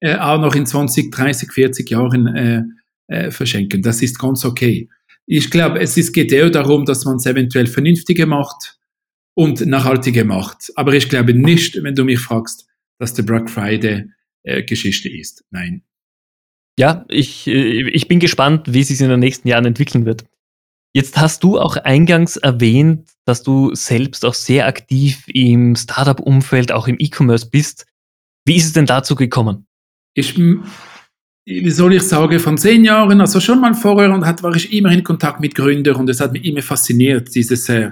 äh, 0.00 0.16
auch 0.16 0.40
noch 0.40 0.56
in 0.56 0.66
20, 0.66 1.12
30, 1.12 1.52
40 1.52 1.88
Jahren 1.88 2.74
äh, 3.06 3.30
verschenken. 3.30 3.82
Das 3.82 4.02
ist 4.02 4.18
ganz 4.18 4.44
okay. 4.44 4.88
Ich 5.26 5.48
glaube, 5.48 5.78
es 5.78 6.12
geht 6.12 6.32
eher 6.32 6.50
darum, 6.50 6.84
dass 6.86 7.04
man 7.04 7.18
es 7.18 7.26
eventuell 7.26 7.68
vernünftiger 7.68 8.26
macht 8.26 8.80
und 9.34 9.64
nachhaltiger 9.64 10.24
macht. 10.24 10.72
Aber 10.74 10.92
ich 10.94 11.08
glaube 11.08 11.34
nicht, 11.34 11.80
wenn 11.84 11.94
du 11.94 12.04
mich 12.04 12.18
fragst, 12.18 12.67
dass 12.98 13.14
der 13.14 13.22
Black 13.22 13.48
Friday 13.48 14.06
äh, 14.42 14.62
Geschichte 14.62 15.08
ist. 15.08 15.44
Nein. 15.50 15.82
Ja, 16.78 17.04
ich, 17.08 17.46
äh, 17.46 17.88
ich 17.90 18.08
bin 18.08 18.20
gespannt, 18.20 18.72
wie 18.72 18.84
sich 18.84 19.00
in 19.00 19.08
den 19.08 19.20
nächsten 19.20 19.48
Jahren 19.48 19.64
entwickeln 19.64 20.06
wird. 20.06 20.24
Jetzt 20.94 21.18
hast 21.18 21.44
du 21.44 21.58
auch 21.58 21.76
eingangs 21.76 22.36
erwähnt, 22.36 23.08
dass 23.24 23.42
du 23.42 23.74
selbst 23.74 24.24
auch 24.24 24.34
sehr 24.34 24.66
aktiv 24.66 25.24
im 25.28 25.76
Startup-Umfeld, 25.76 26.72
auch 26.72 26.88
im 26.88 26.96
E-Commerce 26.98 27.50
bist. 27.50 27.86
Wie 28.44 28.56
ist 28.56 28.66
es 28.66 28.72
denn 28.72 28.86
dazu 28.86 29.14
gekommen? 29.14 29.66
Ich, 30.14 30.36
wie 30.36 31.70
soll 31.70 31.94
ich 31.94 32.02
sagen, 32.02 32.40
von 32.40 32.56
zehn 32.56 32.84
Jahren, 32.84 33.20
also 33.20 33.38
schon 33.40 33.60
mal 33.60 33.74
vorher, 33.74 34.12
und 34.12 34.24
hat, 34.24 34.42
war 34.42 34.56
ich 34.56 34.72
immer 34.72 34.90
in 34.90 35.04
Kontakt 35.04 35.40
mit 35.40 35.54
Gründern 35.54 35.96
und 35.96 36.08
es 36.08 36.20
hat 36.20 36.32
mich 36.32 36.44
immer 36.44 36.62
fasziniert, 36.62 37.34
dieses 37.34 37.68
äh, 37.68 37.90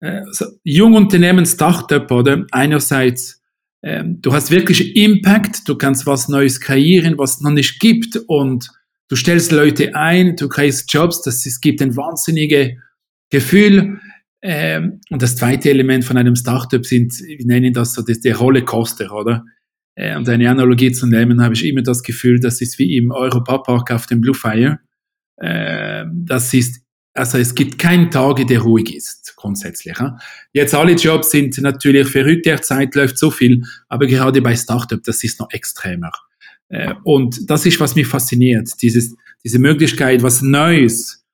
äh, 0.00 0.22
so 0.32 0.46
Jungunternehmen, 0.62 1.46
Startup, 1.46 2.10
oder? 2.10 2.46
Einerseits 2.50 3.39
ähm, 3.82 4.20
du 4.20 4.32
hast 4.32 4.50
wirklich 4.50 4.96
Impact, 4.96 5.68
du 5.68 5.76
kannst 5.76 6.06
was 6.06 6.28
Neues 6.28 6.60
kreieren, 6.60 7.16
was 7.18 7.36
es 7.36 7.40
noch 7.40 7.50
nicht 7.50 7.80
gibt 7.80 8.16
und 8.26 8.68
du 9.08 9.16
stellst 9.16 9.52
Leute 9.52 9.94
ein, 9.94 10.36
du 10.36 10.48
kriegst 10.48 10.92
Jobs, 10.92 11.22
das 11.22 11.46
es 11.46 11.60
gibt 11.60 11.80
ein 11.80 11.96
wahnsinniges 11.96 12.72
Gefühl. 13.30 13.98
Ähm, 14.42 15.00
und 15.10 15.22
das 15.22 15.36
zweite 15.36 15.70
Element 15.70 16.04
von 16.04 16.16
einem 16.16 16.36
Startup 16.36 16.84
sind, 16.84 17.12
wir 17.20 17.46
nennen 17.46 17.72
das 17.72 17.92
so, 17.92 18.02
das 18.02 18.20
der 18.20 18.36
Rollercoaster, 18.36 19.12
oder? 19.14 19.44
Äh, 19.94 20.16
um 20.16 20.26
eine 20.26 20.50
Analogie 20.50 20.92
zu 20.92 21.06
nehmen, 21.06 21.42
habe 21.42 21.54
ich 21.54 21.66
immer 21.66 21.82
das 21.82 22.02
Gefühl, 22.02 22.40
das 22.40 22.60
ist 22.60 22.78
wie 22.78 22.96
im 22.96 23.10
Europapark 23.10 23.90
auf 23.90 24.06
dem 24.06 24.20
Blue 24.20 24.34
Fire. 24.34 24.78
Äh, 25.36 26.04
das 26.12 26.54
ist 26.54 26.82
also 27.14 27.38
es 27.38 27.54
gibt 27.54 27.78
keinen 27.78 28.10
Tage, 28.10 28.46
der 28.46 28.60
ruhig 28.60 28.94
ist, 28.94 29.34
grundsätzlich. 29.36 29.96
Jetzt 30.52 30.74
alle 30.74 30.92
Jobs 30.92 31.30
sind 31.30 31.58
natürlich 31.58 32.08
verrückt, 32.08 32.46
derzeit 32.46 32.94
läuft 32.94 33.18
so 33.18 33.30
viel, 33.30 33.64
aber 33.88 34.06
gerade 34.06 34.40
bei 34.40 34.54
Startup, 34.56 35.02
das 35.02 35.24
ist 35.24 35.40
noch 35.40 35.50
extremer. 35.50 36.12
Äh, 36.68 36.94
und 37.04 37.50
das 37.50 37.66
ist, 37.66 37.80
was 37.80 37.96
mich 37.96 38.06
fasziniert, 38.06 38.70
dieses, 38.80 39.16
diese 39.44 39.58
Möglichkeit, 39.58 40.22
was 40.22 40.42
Neues 40.42 41.24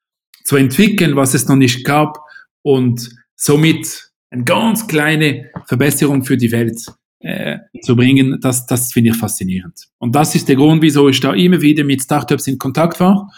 zu 0.45 0.57
entwickeln, 0.57 1.17
was 1.17 1.35
es 1.35 1.47
noch 1.49 1.57
nicht 1.57 1.85
gab 1.85 2.19
und 2.63 3.11
somit 3.35 4.11
eine 4.31 4.45
ganz 4.45 4.87
kleine 4.87 5.51
Verbesserung 5.67 6.25
für 6.25 6.37
die 6.37 6.53
Welt 6.53 6.81
äh, 7.21 7.59
zu 7.83 7.97
bringen, 7.97 8.39
das, 8.41 8.67
das 8.67 8.93
finde 8.93 9.11
ich 9.11 9.17
faszinierend. 9.17 9.89
Und 9.99 10.15
das 10.15 10.35
ist 10.35 10.49
der 10.49 10.57
Grund, 10.57 10.83
wieso 10.83 11.09
ich 11.09 11.21
da 11.21 11.35
immer 11.35 11.61
wieder 11.61 11.85
mit 11.85 12.03
Startups 12.03 12.47
in 12.47 12.59
Kontakt 12.59 12.99
war 13.01 13.31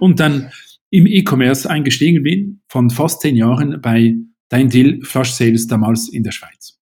und 0.00 0.18
dann 0.20 0.50
im 0.90 1.06
E-Commerce 1.06 1.68
eingestiegen 1.68 2.22
bin, 2.22 2.60
von 2.68 2.90
fast 2.90 3.20
zehn 3.20 3.36
Jahren 3.36 3.80
bei 3.80 4.14
Dein 4.48 4.70
Deal 4.70 5.00
Flash 5.02 5.32
Sales 5.32 5.66
damals 5.66 6.08
in 6.08 6.22
der 6.22 6.32
Schweiz. 6.32 6.78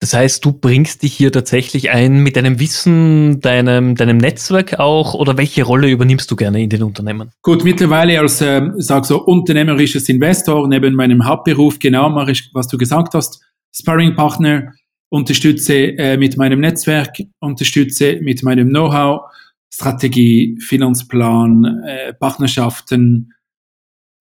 Das 0.00 0.14
heißt, 0.14 0.44
du 0.44 0.52
bringst 0.52 1.04
dich 1.04 1.14
hier 1.14 1.30
tatsächlich 1.30 1.90
ein 1.90 2.24
mit 2.24 2.34
deinem 2.34 2.58
Wissen, 2.58 3.40
deinem, 3.40 3.94
deinem 3.94 4.16
Netzwerk 4.16 4.80
auch 4.80 5.14
oder 5.14 5.36
welche 5.36 5.62
Rolle 5.62 5.88
übernimmst 5.88 6.28
du 6.28 6.34
gerne 6.34 6.60
in 6.60 6.70
den 6.70 6.82
Unternehmen? 6.82 7.30
Gut, 7.40 7.62
mittlerweile 7.62 8.18
als, 8.18 8.40
äh, 8.40 8.62
sag 8.78 9.06
so, 9.06 9.22
unternehmerisches 9.22 10.08
Investor 10.08 10.66
neben 10.66 10.94
meinem 10.94 11.24
Hauptberuf, 11.24 11.78
genau 11.78 12.10
mache 12.10 12.32
ich, 12.32 12.50
was 12.52 12.66
du 12.66 12.78
gesagt 12.78 13.14
hast, 13.14 13.44
Sparring-Partner, 13.72 14.72
unterstütze 15.08 15.96
äh, 15.96 16.16
mit 16.16 16.36
meinem 16.36 16.58
Netzwerk, 16.58 17.18
unterstütze 17.38 18.18
mit 18.22 18.42
meinem 18.42 18.70
Know-how, 18.70 19.30
Strategie, 19.72 20.58
Finanzplan, 20.60 21.82
äh, 21.86 22.14
Partnerschaften, 22.14 23.32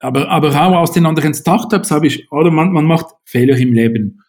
aber, 0.01 0.29
aber 0.29 0.49
auch 0.49 0.77
aus 0.77 0.93
den 0.93 1.05
anderen 1.05 1.33
Startups 1.33 1.91
habe 1.91 2.07
ich, 2.07 2.31
oder 2.31 2.49
man, 2.49 2.71
man 2.71 2.85
macht 2.85 3.07
Fehler 3.23 3.57
im 3.57 3.73
Leben. 3.73 4.23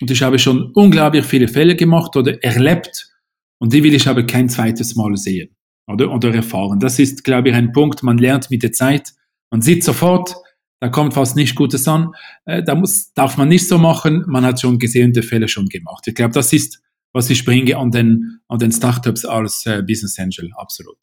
Und 0.00 0.10
ich 0.10 0.22
habe 0.22 0.38
schon 0.38 0.70
unglaublich 0.72 1.24
viele 1.24 1.48
Fehler 1.48 1.74
gemacht 1.74 2.16
oder 2.16 2.42
erlebt 2.42 3.12
und 3.58 3.72
die 3.72 3.82
will 3.82 3.94
ich 3.94 4.08
aber 4.08 4.22
kein 4.24 4.48
zweites 4.48 4.96
Mal 4.96 5.16
sehen 5.16 5.54
oder, 5.86 6.10
oder 6.12 6.34
erfahren. 6.34 6.78
Das 6.78 6.98
ist, 6.98 7.24
glaube 7.24 7.50
ich, 7.50 7.54
ein 7.54 7.72
Punkt, 7.72 8.02
man 8.02 8.16
lernt 8.16 8.50
mit 8.50 8.62
der 8.62 8.72
Zeit, 8.72 9.12
man 9.50 9.60
sieht 9.60 9.84
sofort, 9.84 10.34
da 10.80 10.88
kommt 10.88 11.16
was 11.16 11.34
nicht 11.34 11.56
Gutes 11.56 11.86
an, 11.88 12.14
äh, 12.46 12.62
da 12.62 12.74
muss, 12.74 13.12
darf 13.12 13.36
man 13.36 13.48
nicht 13.48 13.66
so 13.68 13.76
machen, 13.76 14.24
man 14.28 14.44
hat 14.44 14.60
schon 14.60 14.78
gesehen, 14.78 15.12
der 15.12 15.24
Fehler 15.24 15.48
schon 15.48 15.66
gemacht. 15.66 16.06
Ich 16.06 16.14
glaube, 16.14 16.32
das 16.32 16.52
ist 16.52 16.80
was 17.12 17.30
ich 17.30 17.44
bringe 17.44 17.76
an 17.76 17.90
den, 17.90 18.40
an 18.48 18.58
den 18.58 18.72
Startups 18.72 19.24
als 19.24 19.66
äh, 19.66 19.82
Business 19.82 20.18
Angel, 20.18 20.50
absolut. 20.56 20.98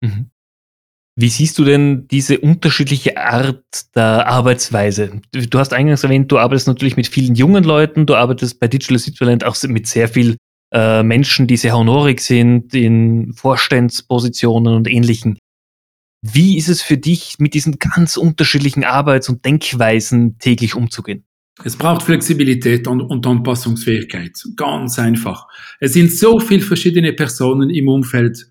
Mhm. 0.00 0.30
Wie 1.20 1.30
siehst 1.30 1.58
du 1.58 1.64
denn 1.64 2.06
diese 2.06 2.38
unterschiedliche 2.38 3.16
Art 3.16 3.64
der 3.96 4.28
Arbeitsweise? 4.28 5.20
Du 5.32 5.58
hast 5.58 5.72
eingangs 5.72 6.04
erwähnt, 6.04 6.30
du 6.30 6.38
arbeitest 6.38 6.68
natürlich 6.68 6.96
mit 6.96 7.08
vielen 7.08 7.34
jungen 7.34 7.64
Leuten, 7.64 8.06
du 8.06 8.14
arbeitest 8.14 8.60
bei 8.60 8.68
Digital 8.68 9.00
Switzerland 9.00 9.42
auch 9.42 9.60
mit 9.64 9.88
sehr 9.88 10.08
viel 10.08 10.36
äh, 10.72 11.02
Menschen, 11.02 11.48
die 11.48 11.56
sehr 11.56 11.76
honorig 11.76 12.20
sind, 12.20 12.72
in 12.72 13.32
Vorstandspositionen 13.32 14.74
und 14.74 14.88
ähnlichen. 14.88 15.38
Wie 16.22 16.56
ist 16.56 16.68
es 16.68 16.82
für 16.82 16.98
dich, 16.98 17.36
mit 17.38 17.54
diesen 17.54 17.78
ganz 17.78 18.16
unterschiedlichen 18.16 18.84
Arbeits- 18.84 19.28
und 19.28 19.44
Denkweisen 19.44 20.38
täglich 20.38 20.76
umzugehen? 20.76 21.24
Es 21.64 21.76
braucht 21.76 22.02
Flexibilität 22.02 22.86
und, 22.86 23.00
und 23.00 23.26
Anpassungsfähigkeit. 23.26 24.32
Ganz 24.56 24.98
einfach. 24.98 25.46
Es 25.80 25.94
sind 25.94 26.12
so 26.12 26.38
viele 26.38 26.62
verschiedene 26.62 27.12
Personen 27.12 27.70
im 27.70 27.88
Umfeld 27.88 28.48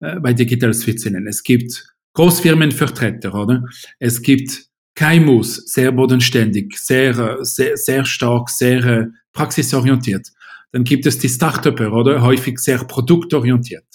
äh, 0.00 0.18
bei 0.18 0.32
Digital 0.32 0.74
Switzerland. 0.74 1.28
Es 1.28 1.42
gibt 1.42 1.94
Großfirmenvertreter, 2.14 3.32
oder? 3.34 3.64
Es 4.00 4.20
gibt 4.20 4.66
KMUs, 4.96 5.72
sehr 5.72 5.92
bodenständig, 5.92 6.76
sehr, 6.76 7.16
äh, 7.16 7.44
sehr, 7.44 7.76
sehr 7.76 8.04
stark, 8.04 8.50
sehr 8.50 8.84
äh, 8.84 9.06
praxisorientiert. 9.32 10.28
Dann 10.72 10.82
gibt 10.82 11.06
es 11.06 11.18
die 11.18 11.28
Startupper, 11.28 11.92
oder? 11.92 12.22
Häufig 12.22 12.58
sehr 12.58 12.78
produktorientiert. 12.84 13.86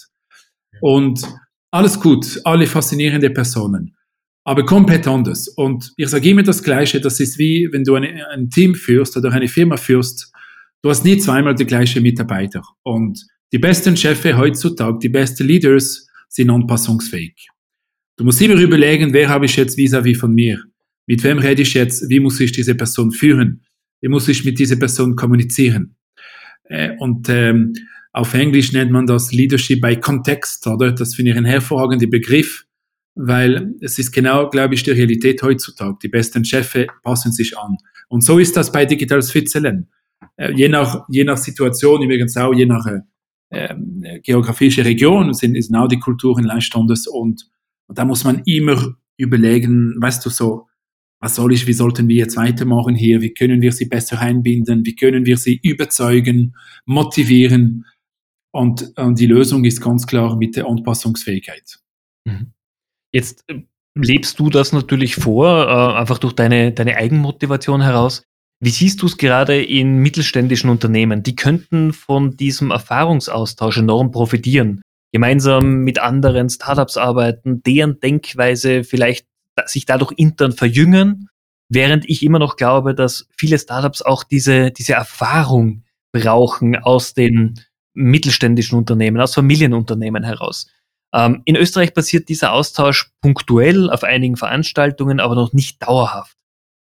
Und 0.80 1.22
alles 1.70 2.00
gut, 2.00 2.40
alle 2.44 2.66
faszinierende 2.66 3.30
Personen 3.30 3.94
aber 4.44 4.64
komplett 4.64 5.06
anders. 5.06 5.48
Und 5.48 5.92
ich 5.96 6.08
sage 6.08 6.28
immer 6.28 6.42
das 6.42 6.62
Gleiche, 6.62 7.00
das 7.00 7.18
ist 7.18 7.38
wie, 7.38 7.68
wenn 7.72 7.82
du 7.82 7.94
ein, 7.94 8.04
ein 8.30 8.50
Team 8.50 8.74
führst 8.74 9.16
oder 9.16 9.32
eine 9.32 9.48
Firma 9.48 9.76
führst, 9.76 10.32
du 10.82 10.90
hast 10.90 11.04
nie 11.04 11.16
zweimal 11.16 11.54
die 11.54 11.64
gleichen 11.64 12.02
Mitarbeiter. 12.02 12.62
Und 12.82 13.26
die 13.52 13.58
besten 13.58 13.96
Chefs 13.96 14.24
heutzutage, 14.24 14.98
die 15.02 15.08
besten 15.08 15.46
Leaders 15.46 16.06
sind 16.28 16.50
anpassungsfähig. 16.50 17.48
Du 18.16 18.24
musst 18.24 18.40
immer 18.42 18.60
überlegen, 18.60 19.12
wer 19.12 19.28
habe 19.28 19.46
ich 19.46 19.56
jetzt 19.56 19.76
vis-à-vis 19.78 20.16
-vis 20.16 20.20
von 20.20 20.34
mir? 20.34 20.62
Mit 21.06 21.24
wem 21.24 21.38
rede 21.38 21.62
ich 21.62 21.74
jetzt? 21.74 22.08
Wie 22.08 22.20
muss 22.20 22.38
ich 22.40 22.52
diese 22.52 22.74
Person 22.74 23.10
führen? 23.12 23.62
Wie 24.00 24.08
muss 24.08 24.28
ich 24.28 24.44
mit 24.44 24.58
dieser 24.58 24.76
Person 24.76 25.16
kommunizieren? 25.16 25.96
Äh, 26.64 26.96
und 26.98 27.28
ähm, 27.28 27.72
auf 28.12 28.34
Englisch 28.34 28.72
nennt 28.72 28.92
man 28.92 29.06
das 29.06 29.32
Leadership 29.32 29.80
by 29.80 29.96
Context, 29.96 30.66
oder? 30.66 30.92
Das 30.92 31.14
finde 31.14 31.32
ich 31.32 31.36
ein 31.36 31.44
hervorragender 31.44 32.06
Begriff 32.06 32.64
weil 33.14 33.74
es 33.80 33.98
ist 33.98 34.12
genau, 34.12 34.48
glaube 34.50 34.74
ich, 34.74 34.82
die 34.82 34.90
Realität 34.90 35.42
heutzutage. 35.42 35.96
Die 36.02 36.08
besten 36.08 36.44
Chefs 36.44 36.86
passen 37.02 37.32
sich 37.32 37.56
an. 37.56 37.76
Und 38.08 38.22
so 38.22 38.38
ist 38.38 38.56
das 38.56 38.72
bei 38.72 38.84
Digital 38.84 39.22
Switzerland. 39.22 39.86
Äh, 40.36 40.52
je, 40.52 40.68
nach, 40.68 41.04
je 41.08 41.24
nach 41.24 41.36
Situation, 41.36 42.02
übrigens 42.02 42.36
auch 42.36 42.52
je 42.52 42.66
nach 42.66 42.86
äh, 43.50 43.74
geografische 44.20 44.84
Region, 44.84 45.32
sind, 45.32 45.60
sind 45.62 45.76
auch 45.76 45.88
die 45.88 45.98
Kulturen 45.98 46.44
leicht 46.44 46.74
anders. 46.74 47.06
Und, 47.06 47.48
und 47.86 47.98
da 47.98 48.04
muss 48.04 48.24
man 48.24 48.42
immer 48.46 48.96
überlegen, 49.16 49.94
weißt 50.00 50.24
du, 50.26 50.30
so, 50.30 50.66
was 51.20 51.36
soll 51.36 51.52
ich, 51.52 51.66
wie 51.66 51.72
sollten 51.72 52.08
wir 52.08 52.16
jetzt 52.16 52.36
weitermachen 52.36 52.94
hier, 52.94 53.22
wie 53.22 53.32
können 53.32 53.62
wir 53.62 53.72
sie 53.72 53.86
besser 53.86 54.20
einbinden, 54.20 54.84
wie 54.84 54.94
können 54.94 55.24
wir 55.24 55.38
sie 55.38 55.58
überzeugen, 55.62 56.54
motivieren. 56.84 57.86
Und, 58.50 58.92
und 58.98 59.18
die 59.18 59.26
Lösung 59.26 59.64
ist 59.64 59.80
ganz 59.80 60.06
klar 60.06 60.36
mit 60.36 60.56
der 60.56 60.66
Anpassungsfähigkeit. 60.66 61.78
Mhm. 62.24 62.52
Jetzt 63.14 63.44
äh, 63.48 63.62
lebst 63.94 64.40
du 64.40 64.50
das 64.50 64.72
natürlich 64.72 65.14
vor, 65.14 65.46
äh, 65.46 65.98
einfach 65.98 66.18
durch 66.18 66.34
deine, 66.34 66.72
deine 66.72 66.96
Eigenmotivation 66.96 67.80
heraus. 67.80 68.24
Wie 68.60 68.70
siehst 68.70 69.02
du 69.02 69.06
es 69.06 69.16
gerade 69.16 69.62
in 69.62 69.98
mittelständischen 69.98 70.68
Unternehmen? 70.68 71.22
Die 71.22 71.36
könnten 71.36 71.92
von 71.92 72.36
diesem 72.36 72.72
Erfahrungsaustausch 72.72 73.78
enorm 73.78 74.10
profitieren. 74.10 74.82
Gemeinsam 75.12 75.84
mit 75.84 76.00
anderen 76.00 76.50
Startups 76.50 76.96
arbeiten, 76.96 77.62
deren 77.62 78.00
Denkweise 78.00 78.82
vielleicht 78.82 79.26
sich 79.66 79.86
dadurch 79.86 80.12
intern 80.16 80.50
verjüngen, 80.50 81.28
während 81.68 82.08
ich 82.08 82.24
immer 82.24 82.40
noch 82.40 82.56
glaube, 82.56 82.96
dass 82.96 83.28
viele 83.36 83.60
Startups 83.60 84.02
auch 84.02 84.24
diese, 84.24 84.72
diese 84.72 84.94
Erfahrung 84.94 85.84
brauchen 86.10 86.74
aus 86.76 87.14
den 87.14 87.60
mittelständischen 87.92 88.76
Unternehmen, 88.76 89.20
aus 89.20 89.34
Familienunternehmen 89.34 90.24
heraus. 90.24 90.66
Ähm, 91.14 91.42
in 91.44 91.56
Österreich 91.56 91.94
passiert 91.94 92.28
dieser 92.28 92.52
Austausch 92.52 93.10
punktuell 93.20 93.88
auf 93.88 94.02
einigen 94.02 94.36
Veranstaltungen, 94.36 95.20
aber 95.20 95.36
noch 95.36 95.52
nicht 95.52 95.82
dauerhaft. 95.82 96.36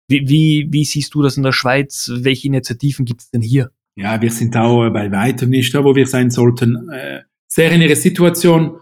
Wie, 0.07 0.27
wie, 0.27 0.67
wie 0.71 0.85
siehst 0.85 1.13
du 1.13 1.21
das 1.21 1.37
in 1.37 1.43
der 1.43 1.51
Schweiz? 1.51 2.11
Welche 2.13 2.47
Initiativen 2.47 3.05
gibt 3.05 3.21
es 3.21 3.29
denn 3.29 3.41
hier? 3.41 3.71
Ja, 3.95 4.21
wir 4.21 4.31
sind 4.31 4.55
auch 4.55 4.89
bei 4.89 5.11
weitem 5.11 5.49
nicht 5.49 5.75
da, 5.75 5.83
wo 5.83 5.95
wir 5.95 6.07
sein 6.07 6.29
sollten. 6.29 6.89
Äh, 6.89 7.21
sehr 7.47 7.71
in 7.71 7.81
ihrer 7.81 7.95
Situation. 7.95 8.77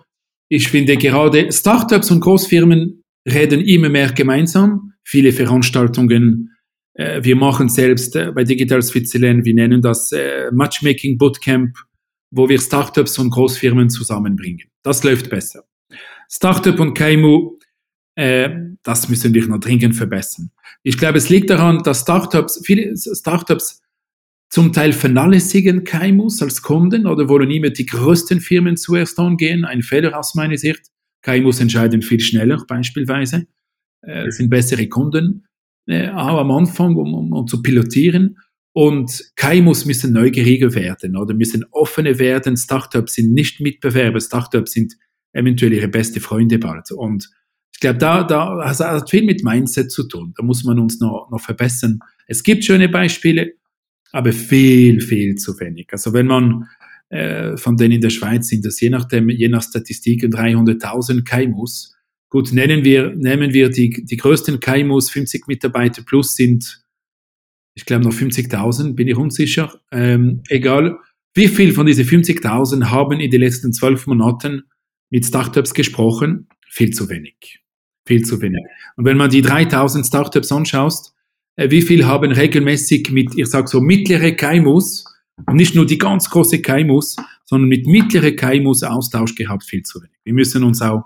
Ich 0.49 0.67
finde 0.67 0.97
gerade 0.97 1.51
Startups 1.51 2.11
und 2.11 2.19
Großfirmen 2.19 3.03
reden 3.27 3.61
immer 3.61 3.89
mehr 3.89 4.11
gemeinsam. 4.11 4.93
Viele 5.03 5.31
Veranstaltungen. 5.31 6.55
Äh, 6.93 7.23
wir 7.23 7.35
machen 7.35 7.69
selbst 7.69 8.15
äh, 8.15 8.31
bei 8.31 8.43
Digital 8.43 8.83
Switzerland, 8.83 9.45
wir 9.45 9.55
nennen 9.55 9.81
das 9.81 10.11
Matchmaking 10.51 11.17
Bootcamp 11.17 11.75
wo 12.31 12.47
wir 12.47 12.59
Startups 12.59 13.17
und 13.17 13.31
Großfirmen 13.31 13.89
zusammenbringen. 13.89 14.68
Das 14.83 15.03
läuft 15.03 15.29
besser. 15.29 15.63
Startup 16.29 16.79
und 16.79 16.93
KMU, 16.93 17.57
äh, 18.15 18.49
das 18.83 19.09
müssen 19.09 19.33
wir 19.33 19.47
noch 19.47 19.59
dringend 19.59 19.95
verbessern. 19.95 20.51
Ich 20.83 20.97
glaube, 20.97 21.17
es 21.17 21.29
liegt 21.29 21.49
daran, 21.49 21.83
dass 21.83 22.01
Startups, 22.01 22.61
viele 22.63 22.95
Startups 22.95 23.81
zum 24.49 24.73
Teil 24.73 24.93
vernachlässigen 24.93 25.83
KMUs 25.83 26.41
als 26.41 26.61
Kunden 26.61 27.05
oder 27.05 27.29
wollen 27.29 27.51
immer 27.51 27.69
die 27.69 27.85
größten 27.85 28.39
Firmen 28.41 28.77
zuerst 28.77 29.19
angehen. 29.19 29.65
Ein 29.65 29.83
Fehler 29.83 30.17
aus 30.17 30.35
meiner 30.35 30.57
Sicht. 30.57 30.89
KMUs 31.21 31.59
entscheiden 31.59 32.01
viel 32.01 32.19
schneller 32.19 32.63
beispielsweise, 32.67 33.47
äh, 34.01 34.31
sind 34.31 34.49
bessere 34.49 34.87
Kunden, 34.87 35.45
äh, 35.87 36.09
auch 36.09 36.39
am 36.39 36.51
Anfang, 36.51 36.95
um, 36.95 37.13
um, 37.13 37.33
um 37.33 37.47
zu 37.47 37.61
pilotieren. 37.61 38.37
Und 38.73 39.31
KMUs 39.35 39.85
müssen 39.85 40.13
neugieriger 40.13 40.73
werden 40.75 41.17
oder 41.17 41.33
müssen 41.33 41.65
offener 41.71 42.19
werden. 42.19 42.55
Startups 42.55 43.15
sind 43.15 43.33
nicht 43.33 43.59
Mitbewerber, 43.59 44.19
Startups 44.19 44.71
sind 44.71 44.95
eventuell 45.33 45.73
ihre 45.73 45.87
beste 45.87 46.19
Freunde 46.19 46.59
bald. 46.59 46.91
Und 46.91 47.29
ich 47.73 47.79
glaube, 47.79 47.97
da, 47.97 48.23
da 48.23 48.63
hat 48.65 49.09
viel 49.09 49.23
mit 49.23 49.43
Mindset 49.43 49.91
zu 49.91 50.07
tun. 50.07 50.33
Da 50.37 50.43
muss 50.43 50.63
man 50.63 50.79
uns 50.79 50.99
noch, 50.99 51.29
noch 51.31 51.41
verbessern. 51.41 51.99
Es 52.27 52.43
gibt 52.43 52.63
schöne 52.63 52.89
Beispiele, 52.89 53.53
aber 54.11 54.33
viel, 54.33 55.01
viel 55.01 55.35
zu 55.35 55.59
wenig. 55.59 55.87
Also 55.91 56.13
wenn 56.13 56.27
man 56.27 56.67
äh, 57.09 57.57
von 57.57 57.75
denen 57.75 57.95
in 57.95 58.01
der 58.01 58.11
Schweiz 58.11 58.47
sind 58.47 58.65
das 58.65 58.79
je 58.79 58.89
nachdem, 58.89 59.29
je 59.29 59.49
nach 59.49 59.63
Statistik 59.63 60.23
300.000 60.23 61.23
KMUs. 61.23 61.95
Gut, 62.29 62.53
nennen 62.53 62.83
wir, 62.83 63.15
nehmen 63.15 63.53
wir 63.53 63.69
die, 63.69 64.05
die 64.05 64.17
größten 64.17 64.59
KMUs, 64.59 65.09
50 65.09 65.47
Mitarbeiter 65.47 66.03
plus 66.03 66.35
sind 66.35 66.83
ich 67.79 67.85
glaube 67.85 68.03
noch 68.03 68.13
50.000, 68.13 68.93
bin 68.93 69.07
ich 69.07 69.15
unsicher. 69.15 69.73
Ähm, 69.91 70.41
egal, 70.49 70.97
wie 71.33 71.47
viel 71.47 71.73
von 71.73 71.85
diesen 71.85 72.05
50.000 72.05 72.89
haben 72.89 73.21
in 73.21 73.31
den 73.31 73.39
letzten 73.39 73.71
zwölf 73.71 74.05
Monaten 74.05 74.63
mit 75.09 75.25
Startups 75.25 75.73
gesprochen? 75.73 76.49
Viel 76.67 76.91
zu 76.91 77.07
wenig. 77.07 77.61
Viel 78.05 78.23
zu 78.23 78.41
wenig. 78.41 78.61
Und 78.97 79.05
wenn 79.05 79.15
man 79.15 79.29
die 79.29 79.41
3000 79.41 80.05
Startups 80.05 80.51
anschaut, 80.51 80.93
äh, 81.55 81.71
wie 81.71 81.81
viel 81.81 82.05
haben 82.05 82.33
regelmäßig 82.33 83.11
mit, 83.11 83.37
ich 83.37 83.47
sage 83.47 83.69
so, 83.69 83.79
mittlere 83.79 84.33
KMUs, 84.33 85.05
und 85.45 85.55
nicht 85.55 85.73
nur 85.73 85.85
die 85.85 85.97
ganz 85.97 86.29
große 86.29 86.61
KMUs, 86.61 87.15
sondern 87.45 87.69
mit 87.69 87.87
mittlere 87.87 88.33
KMUs 88.33 88.83
Austausch 88.83 89.35
gehabt? 89.35 89.63
Viel 89.63 89.83
zu 89.83 90.01
wenig. 90.01 90.17
Wir 90.25 90.33
müssen 90.33 90.63
uns 90.63 90.81
auch 90.81 91.05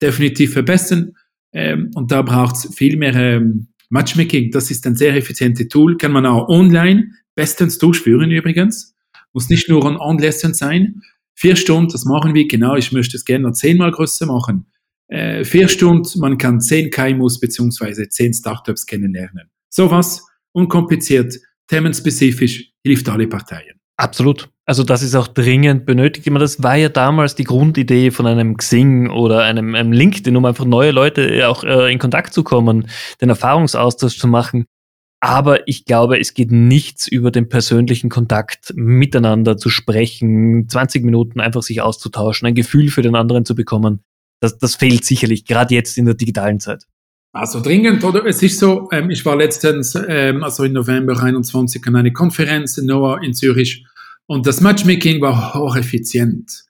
definitiv 0.00 0.54
verbessern. 0.54 1.12
Ähm, 1.52 1.90
und 1.94 2.10
da 2.10 2.22
braucht 2.22 2.56
es 2.56 2.74
viel 2.74 2.96
mehr 2.96 3.14
ähm, 3.14 3.68
Matchmaking, 3.94 4.50
das 4.50 4.72
ist 4.72 4.84
ein 4.88 4.96
sehr 4.96 5.14
effizientes 5.14 5.68
Tool, 5.68 5.96
kann 5.96 6.10
man 6.10 6.26
auch 6.26 6.48
online 6.48 7.12
bestens 7.36 7.78
durchführen 7.78 8.32
übrigens. 8.32 8.96
Muss 9.32 9.48
nicht 9.48 9.68
nur 9.68 9.86
an 9.86 9.96
Anlässen 9.96 10.52
sein. 10.52 11.02
Vier 11.34 11.54
Stunden, 11.54 11.92
das 11.92 12.04
machen 12.04 12.34
wir, 12.34 12.48
genau, 12.48 12.74
ich 12.74 12.90
möchte 12.90 13.16
es 13.16 13.24
gerne 13.24 13.52
zehnmal 13.52 13.92
größer 13.92 14.26
machen. 14.26 14.66
Äh, 15.06 15.44
vier 15.44 15.68
Stunden, 15.68 16.18
man 16.18 16.38
kann 16.38 16.60
zehn 16.60 16.90
KMUs 16.90 17.38
beziehungsweise 17.38 18.08
zehn 18.08 18.34
Startups 18.34 18.84
kennenlernen. 18.84 19.48
Sowas, 19.68 20.26
unkompliziert, 20.50 21.38
themenspezifisch, 21.68 22.72
hilft 22.82 23.08
alle 23.08 23.28
Parteien. 23.28 23.78
Absolut. 23.96 24.48
Also 24.66 24.82
das 24.82 25.02
ist 25.02 25.14
auch 25.14 25.28
dringend 25.28 25.84
benötigt. 25.84 26.26
Das 26.26 26.62
war 26.62 26.76
ja 26.76 26.88
damals 26.88 27.34
die 27.34 27.44
Grundidee 27.44 28.10
von 28.10 28.26
einem 28.26 28.56
Xing 28.56 29.10
oder 29.10 29.42
einem, 29.42 29.74
einem 29.74 29.92
LinkedIn, 29.92 30.36
um 30.36 30.44
einfach 30.46 30.64
neue 30.64 30.90
Leute 30.90 31.46
auch 31.48 31.64
äh, 31.64 31.92
in 31.92 31.98
Kontakt 31.98 32.32
zu 32.32 32.42
kommen, 32.42 32.88
den 33.20 33.28
Erfahrungsaustausch 33.28 34.18
zu 34.18 34.26
machen. 34.26 34.64
Aber 35.20 35.68
ich 35.68 35.84
glaube, 35.84 36.18
es 36.18 36.34
geht 36.34 36.50
nichts 36.50 37.08
über 37.08 37.30
den 37.30 37.48
persönlichen 37.48 38.10
Kontakt, 38.10 38.72
miteinander 38.74 39.56
zu 39.56 39.70
sprechen, 39.70 40.68
20 40.68 41.04
Minuten 41.04 41.40
einfach 41.40 41.62
sich 41.62 41.80
auszutauschen, 41.80 42.46
ein 42.46 42.54
Gefühl 42.54 42.88
für 42.88 43.02
den 43.02 43.14
anderen 43.14 43.44
zu 43.44 43.54
bekommen. 43.54 44.00
Das, 44.40 44.58
das 44.58 44.74
fehlt 44.74 45.04
sicherlich, 45.04 45.46
gerade 45.46 45.74
jetzt 45.74 45.96
in 45.96 46.04
der 46.04 46.14
digitalen 46.14 46.60
Zeit. 46.60 46.84
Also 47.34 47.60
dringend, 47.60 48.04
oder? 48.04 48.24
Es 48.26 48.42
ist 48.44 48.60
so, 48.60 48.88
ähm, 48.92 49.10
ich 49.10 49.26
war 49.26 49.36
letztens, 49.36 49.98
ähm, 50.08 50.44
also 50.44 50.62
im 50.62 50.72
November 50.72 51.20
21 51.20 51.84
an 51.88 51.96
einer 51.96 52.12
Konferenz 52.12 52.78
in 52.78 52.86
NOAA 52.86 53.24
in 53.24 53.34
Zürich 53.34 53.84
und 54.26 54.46
das 54.46 54.60
Matchmaking 54.60 55.20
war 55.20 55.52
hocheffizient. 55.54 56.64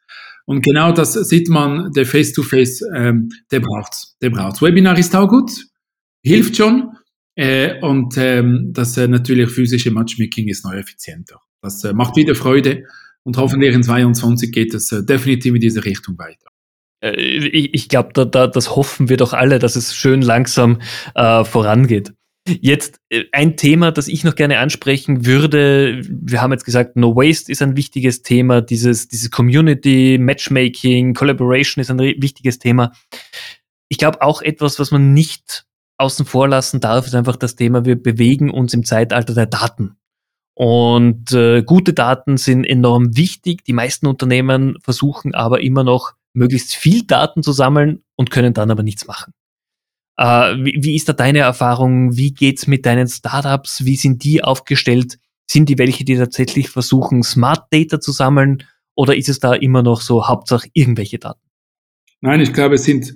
Und 0.46 0.64
genau 0.64 0.92
das 0.92 1.12
sieht 1.12 1.50
man, 1.50 1.92
der 1.92 2.06
Face-to-Face, 2.06 2.82
-face, 2.82 2.96
ähm, 2.96 3.28
der 3.50 3.60
braucht's, 3.60 4.16
der 4.22 4.30
braucht's. 4.30 4.62
Webinar 4.62 4.98
ist 4.98 5.14
auch 5.14 5.28
gut, 5.28 5.50
hilft 6.22 6.56
schon, 6.56 6.96
äh, 7.36 7.78
und 7.82 8.16
ähm, 8.16 8.70
das 8.72 8.96
äh, 8.96 9.06
natürlich 9.06 9.50
physische 9.50 9.90
Matchmaking 9.90 10.48
ist 10.48 10.64
noch 10.64 10.72
effizienter. 10.72 11.40
Das 11.60 11.84
äh, 11.84 11.92
macht 11.92 12.16
wieder 12.16 12.34
Freude 12.34 12.84
und 13.22 13.36
hoffentlich 13.36 13.74
in 13.74 13.82
22 13.82 14.50
geht 14.50 14.72
es 14.72 14.92
äh, 14.92 15.04
definitiv 15.04 15.54
in 15.54 15.60
diese 15.60 15.84
Richtung 15.84 16.16
weiter. 16.18 16.53
Äh, 17.04 17.20
ich, 17.20 17.74
ich 17.74 17.88
glaube, 17.88 18.10
da, 18.14 18.24
da, 18.24 18.46
das 18.46 18.74
hoffen 18.74 19.08
wir 19.08 19.16
doch 19.16 19.32
alle, 19.32 19.58
dass 19.58 19.76
es 19.76 19.94
schön 19.94 20.22
langsam 20.22 20.80
äh, 21.14 21.44
vorangeht. 21.44 22.14
Jetzt 22.46 23.00
äh, 23.10 23.24
ein 23.32 23.56
Thema, 23.56 23.90
das 23.92 24.08
ich 24.08 24.24
noch 24.24 24.34
gerne 24.34 24.58
ansprechen 24.58 25.26
würde. 25.26 26.02
Wir 26.08 26.42
haben 26.42 26.52
jetzt 26.52 26.64
gesagt, 26.64 26.96
No 26.96 27.14
Waste 27.14 27.52
ist 27.52 27.62
ein 27.62 27.76
wichtiges 27.76 28.22
Thema. 28.22 28.60
Dieses, 28.60 29.08
dieses 29.08 29.30
Community, 29.30 30.18
Matchmaking, 30.18 31.14
Collaboration 31.14 31.80
ist 31.80 31.90
ein 31.90 31.98
wichtiges 31.98 32.58
Thema. 32.58 32.92
Ich 33.88 33.98
glaube 33.98 34.22
auch 34.22 34.42
etwas, 34.42 34.78
was 34.78 34.90
man 34.90 35.12
nicht 35.12 35.66
außen 35.98 36.26
vor 36.26 36.48
lassen 36.48 36.80
darf, 36.80 37.06
ist 37.06 37.14
einfach 37.14 37.36
das 37.36 37.54
Thema, 37.54 37.84
wir 37.84 37.94
bewegen 38.02 38.50
uns 38.50 38.74
im 38.74 38.84
Zeitalter 38.84 39.32
der 39.32 39.46
Daten. 39.46 39.96
Und 40.56 41.32
äh, 41.32 41.62
gute 41.62 41.92
Daten 41.92 42.36
sind 42.36 42.64
enorm 42.64 43.16
wichtig. 43.16 43.64
Die 43.64 43.72
meisten 43.72 44.06
Unternehmen 44.06 44.76
versuchen 44.82 45.34
aber 45.34 45.62
immer 45.62 45.84
noch 45.84 46.14
möglichst 46.34 46.74
viel 46.74 47.04
Daten 47.06 47.42
zu 47.42 47.52
sammeln 47.52 48.02
und 48.16 48.30
können 48.30 48.52
dann 48.52 48.70
aber 48.70 48.82
nichts 48.82 49.06
machen. 49.06 49.32
Äh, 50.16 50.56
wie, 50.64 50.78
wie, 50.80 50.96
ist 50.96 51.08
da 51.08 51.12
deine 51.12 51.40
Erfahrung? 51.40 52.16
Wie 52.16 52.32
geht's 52.32 52.66
mit 52.66 52.86
deinen 52.86 53.08
Startups? 53.08 53.84
Wie 53.84 53.96
sind 53.96 54.22
die 54.22 54.44
aufgestellt? 54.44 55.18
Sind 55.50 55.68
die 55.68 55.78
welche, 55.78 56.04
die 56.04 56.16
tatsächlich 56.16 56.70
versuchen, 56.70 57.22
Smart 57.22 57.66
Data 57.72 58.00
zu 58.00 58.12
sammeln? 58.12 58.64
Oder 58.94 59.16
ist 59.16 59.28
es 59.28 59.40
da 59.40 59.54
immer 59.54 59.82
noch 59.82 60.00
so 60.00 60.28
Hauptsache 60.28 60.68
irgendwelche 60.72 61.18
Daten? 61.18 61.40
Nein, 62.20 62.40
ich 62.40 62.52
glaube, 62.52 62.76
es 62.76 62.84
sind, 62.84 63.14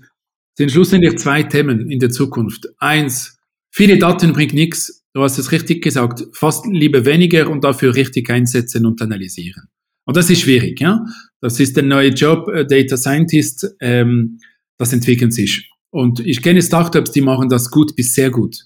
sind 0.54 0.70
schlussendlich 0.70 1.18
zwei 1.18 1.42
Themen 1.44 1.90
in 1.90 2.00
der 2.00 2.10
Zukunft. 2.10 2.66
Eins, 2.78 3.38
viele 3.70 3.98
Daten 3.98 4.32
bringt 4.32 4.54
nichts. 4.54 5.04
Du 5.14 5.22
hast 5.22 5.38
es 5.38 5.52
richtig 5.52 5.82
gesagt. 5.82 6.24
Fast 6.32 6.66
lieber 6.66 7.04
weniger 7.04 7.48
und 7.48 7.64
dafür 7.64 7.94
richtig 7.94 8.28
einsetzen 8.28 8.84
und 8.84 9.00
analysieren. 9.00 9.68
Und 10.08 10.16
das 10.16 10.30
ist 10.30 10.40
schwierig, 10.40 10.80
ja. 10.80 11.04
Das 11.42 11.60
ist 11.60 11.76
der 11.76 11.82
neue 11.82 12.08
Job, 12.08 12.48
äh, 12.48 12.64
Data 12.64 12.96
Scientist, 12.96 13.68
ähm, 13.80 14.40
das 14.78 14.94
entwickelt 14.94 15.34
sich. 15.34 15.70
Und 15.90 16.20
ich 16.20 16.40
kenne 16.40 16.62
Startups, 16.62 17.12
die 17.12 17.20
machen 17.20 17.50
das 17.50 17.70
gut 17.70 17.94
bis 17.94 18.14
sehr 18.14 18.30
gut. 18.30 18.56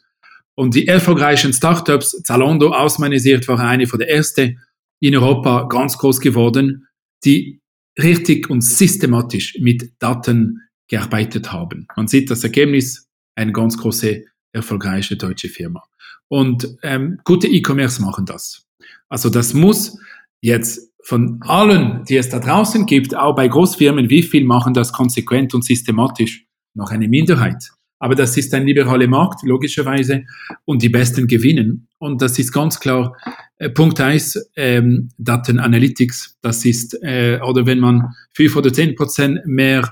Und 0.54 0.76
die 0.76 0.86
erfolgreichen 0.86 1.52
Startups, 1.52 2.22
Zalando 2.22 2.70
aus 2.72 3.00
meiner 3.00 3.18
Sicht 3.18 3.48
war 3.48 3.58
eine 3.58 3.88
von 3.88 3.98
der 3.98 4.08
ersten 4.08 4.60
in 5.00 5.16
Europa 5.16 5.64
ganz 5.64 5.98
groß 5.98 6.20
geworden, 6.20 6.86
die 7.24 7.60
richtig 8.00 8.48
und 8.48 8.60
systematisch 8.60 9.58
mit 9.58 9.94
Daten 9.98 10.60
gearbeitet 10.88 11.52
haben. 11.52 11.88
Man 11.96 12.06
sieht 12.06 12.30
das 12.30 12.44
Ergebnis, 12.44 13.08
eine 13.34 13.50
ganz 13.50 13.76
große, 13.78 14.22
erfolgreiche 14.52 15.16
deutsche 15.16 15.48
Firma. 15.48 15.82
Und 16.28 16.76
ähm, 16.84 17.18
gute 17.24 17.48
E-Commerce 17.48 18.00
machen 18.00 18.26
das. 18.26 18.64
Also 19.08 19.28
das 19.28 19.54
muss 19.54 19.98
jetzt 20.40 20.91
von 21.04 21.40
allen, 21.42 22.04
die 22.04 22.16
es 22.16 22.28
da 22.28 22.38
draußen 22.38 22.86
gibt, 22.86 23.16
auch 23.16 23.34
bei 23.34 23.48
Großfirmen, 23.48 24.08
wie 24.08 24.22
viel 24.22 24.44
machen 24.44 24.74
das 24.74 24.92
konsequent 24.92 25.54
und 25.54 25.64
systematisch? 25.64 26.46
Noch 26.74 26.90
eine 26.90 27.08
Minderheit. 27.08 27.70
Aber 27.98 28.16
das 28.16 28.36
ist 28.36 28.52
ein 28.52 28.66
liberaler 28.66 29.06
Markt, 29.06 29.44
logischerweise, 29.44 30.24
und 30.64 30.82
die 30.82 30.88
Besten 30.88 31.28
gewinnen. 31.28 31.86
Und 31.98 32.20
das 32.20 32.36
ist 32.38 32.50
ganz 32.50 32.80
klar 32.80 33.16
äh, 33.58 33.70
Punkt 33.70 34.00
eins 34.00 34.36
ähm, 34.56 35.10
Daten 35.18 35.60
Analytics. 35.60 36.36
Das 36.42 36.64
ist, 36.64 37.00
äh, 37.02 37.38
oder 37.44 37.64
wenn 37.64 37.78
man 37.78 38.12
fünf 38.32 38.56
oder 38.56 38.72
zehn 38.72 38.96
Prozent 38.96 39.46
mehr 39.46 39.88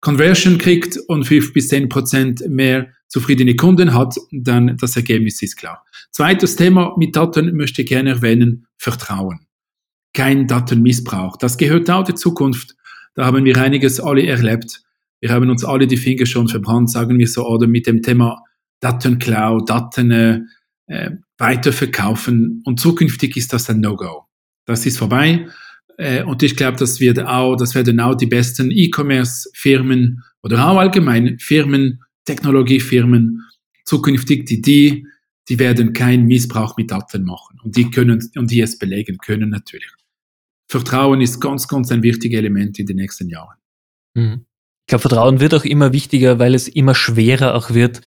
Conversion 0.00 0.58
kriegt 0.58 0.98
und 1.06 1.24
fünf 1.24 1.52
bis 1.52 1.68
zehn 1.68 1.88
Prozent 1.88 2.42
mehr 2.48 2.88
zufriedene 3.06 3.54
Kunden 3.54 3.94
hat, 3.94 4.16
dann 4.32 4.76
das 4.76 4.96
Ergebnis 4.96 5.40
ist 5.40 5.56
klar. 5.56 5.84
Zweites 6.10 6.56
Thema 6.56 6.94
mit 6.98 7.14
Daten 7.14 7.56
möchte 7.56 7.82
ich 7.82 7.88
gerne 7.88 8.10
erwähnen, 8.10 8.66
Vertrauen. 8.76 9.46
Kein 10.14 10.46
Datenmissbrauch. 10.46 11.36
Das 11.36 11.58
gehört 11.58 11.90
auch 11.90 12.04
der 12.04 12.14
Zukunft. 12.14 12.74
Da 13.14 13.26
haben 13.26 13.44
wir 13.44 13.56
einiges 13.58 14.00
alle 14.00 14.26
erlebt. 14.26 14.82
Wir 15.20 15.30
haben 15.30 15.50
uns 15.50 15.64
alle 15.64 15.86
die 15.86 15.96
Finger 15.96 16.26
schon 16.26 16.48
verbrannt, 16.48 16.90
sagen 16.90 17.18
wir 17.18 17.28
so, 17.28 17.46
oder 17.46 17.66
mit 17.66 17.86
dem 17.86 18.02
Thema 18.02 18.42
Datenklau, 18.80 19.60
Daten 19.60 20.10
äh, 20.10 20.40
äh, 20.86 21.10
weiterverkaufen. 21.38 22.62
Und 22.64 22.80
zukünftig 22.80 23.36
ist 23.36 23.52
das 23.52 23.70
ein 23.70 23.80
No-Go. 23.80 24.24
Das 24.66 24.86
ist 24.86 24.98
vorbei. 24.98 25.48
Äh, 25.96 26.22
und 26.24 26.42
ich 26.42 26.56
glaube, 26.56 26.76
das 26.76 27.00
wird 27.00 27.20
auch, 27.20 27.56
das 27.56 27.74
werden 27.74 28.00
auch 28.00 28.14
die 28.14 28.26
besten 28.26 28.70
E-Commerce-Firmen 28.70 30.22
oder 30.42 30.68
auch 30.68 30.78
allgemein 30.78 31.38
Firmen, 31.38 32.02
Technologiefirmen 32.24 33.42
zukünftig, 33.84 34.46
die, 34.46 34.60
die, 34.60 35.06
die 35.48 35.58
werden 35.58 35.92
keinen 35.92 36.26
Missbrauch 36.26 36.76
mit 36.76 36.90
Daten 36.90 37.24
machen. 37.24 37.58
Und 37.62 37.76
die 37.76 37.90
können, 37.90 38.30
und 38.36 38.50
die 38.50 38.60
es 38.60 38.78
belegen 38.78 39.18
können 39.18 39.50
natürlich. 39.50 39.90
Vertrauen 40.74 41.20
ist 41.20 41.40
ganz, 41.40 41.68
ganz 41.68 41.92
ein 41.92 42.02
wichtiges 42.02 42.36
Element 42.36 42.80
in 42.80 42.86
den 42.86 42.96
nächsten 42.96 43.28
Jahren. 43.28 43.56
Mhm. 44.14 44.46
Ich 44.82 44.88
glaube, 44.88 45.02
Vertrauen 45.02 45.38
wird 45.38 45.54
auch 45.54 45.64
immer 45.64 45.92
wichtiger, 45.92 46.40
weil 46.40 46.52
es 46.52 46.66
immer 46.66 46.96
schwerer 46.96 47.54
auch 47.54 47.70
wird, 47.70 48.02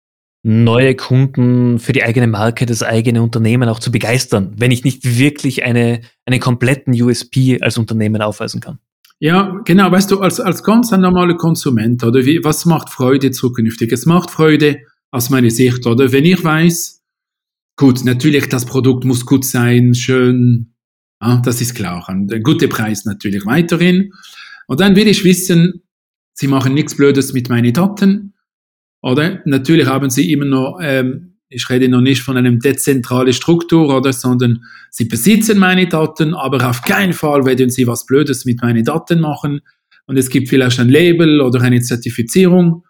neue 0.45 0.95
Kunden 0.95 1.81
für 1.81 1.93
die 1.93 2.05
eigene 2.05 2.29
Marke, 2.29 2.65
das 2.65 2.85
eigene 2.85 3.21
Unternehmen 3.21 3.69
auch 3.69 3.81
zu 3.81 3.91
begeistern, 3.91 4.55
wenn 4.57 4.71
ich 4.71 4.85
nicht 4.85 5.19
wirklich 5.19 5.65
eine, 5.65 6.03
einen 6.25 6.39
kompletten 6.39 6.95
USP 7.01 7.61
als 7.61 7.79
Unternehmen 7.79 8.23
aufweisen 8.23 8.61
kann. 8.61 8.79
Ja, 9.19 9.61
genau, 9.65 9.91
weißt 9.91 10.11
du, 10.13 10.21
als, 10.21 10.39
als 10.39 10.63
ganz 10.63 10.93
ein 10.93 11.01
normaler 11.01 11.37
Konsument, 11.37 12.03
oder 12.05 12.25
wie, 12.25 12.45
was 12.45 12.65
macht 12.65 12.91
Freude 12.91 13.33
zukünftig? 13.33 13.91
Es 13.93 14.07
macht 14.07 14.31
Freude 14.31 14.83
aus 15.11 15.31
meiner 15.31 15.51
Sicht, 15.51 15.85
oder? 15.87 16.13
Wenn 16.13 16.25
ich 16.25 16.43
weiß, 16.43 17.03
gut, 17.77 18.05
natürlich, 18.05 18.49
das 18.49 18.67
Produkt 18.67 19.05
muss 19.05 19.27
gut 19.27 19.45
sein, 19.45 19.95
schön, 19.95 20.75
das 21.45 21.61
ist 21.61 21.75
klar, 21.75 22.09
ein, 22.09 22.29
ein 22.31 22.43
guter 22.43 22.69
Preis 22.69 23.05
natürlich 23.05 23.47
weiterhin. 23.47 24.13
Und 24.67 24.81
dann 24.81 24.97
will 24.97 25.07
ich 25.07 25.25
wissen, 25.25 25.83
sie 26.33 26.49
machen 26.49 26.75
nichts 26.75 26.97
Blödes 26.97 27.33
mit 27.33 27.49
meinen 27.49 27.73
Daten, 27.73 28.35
oder? 29.03 29.41
Natürlich 29.45 29.87
haben 29.87 30.11
sie 30.11 30.33
immer 30.33 30.45
noch, 30.45 30.79
ähm, 30.81 31.35
ich 31.49 31.69
rede 31.69 31.89
noch 31.89 32.01
nicht 32.01 32.23
von 32.23 32.37
einem 32.37 32.61
dezentralen 32.61 33.33
Struktur, 33.33 33.95
oder, 33.95 34.13
sondern 34.13 34.65
sie 34.91 35.05
besitzen 35.05 35.59
meine 35.59 35.87
Daten, 35.87 36.35
aber 36.35 36.69
auf 36.69 36.83
keinen 36.83 37.13
Fall 37.13 37.45
werden 37.45 37.71
sie 37.71 37.87
was 37.87 38.07
Blödes 38.07 38.45
mit 38.45 38.63
meinen 38.63 38.85
Daten 38.85 39.21
machen. 39.21 39.61
Und 40.07 40.17
es 40.17 40.31
gibt 40.31 40.49
vielleicht 40.49 40.81
ein 40.81 40.89
Label 40.89 41.41
oder 41.41 41.61
eine 41.61 41.81
Zertifizierung. 41.81 42.85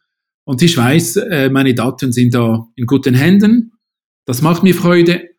Und 0.45 0.63
ich 0.63 0.77
weiß, 0.77 1.17
äh, 1.17 1.51
meine 1.51 1.75
Daten 1.75 2.13
sind 2.13 2.35
da 2.35 2.67
in 2.77 2.87
guten 2.87 3.15
Händen. 3.15 3.73
Das 4.25 4.43
macht 4.43 4.63
mir 4.63 4.75
Freude. 4.75 5.32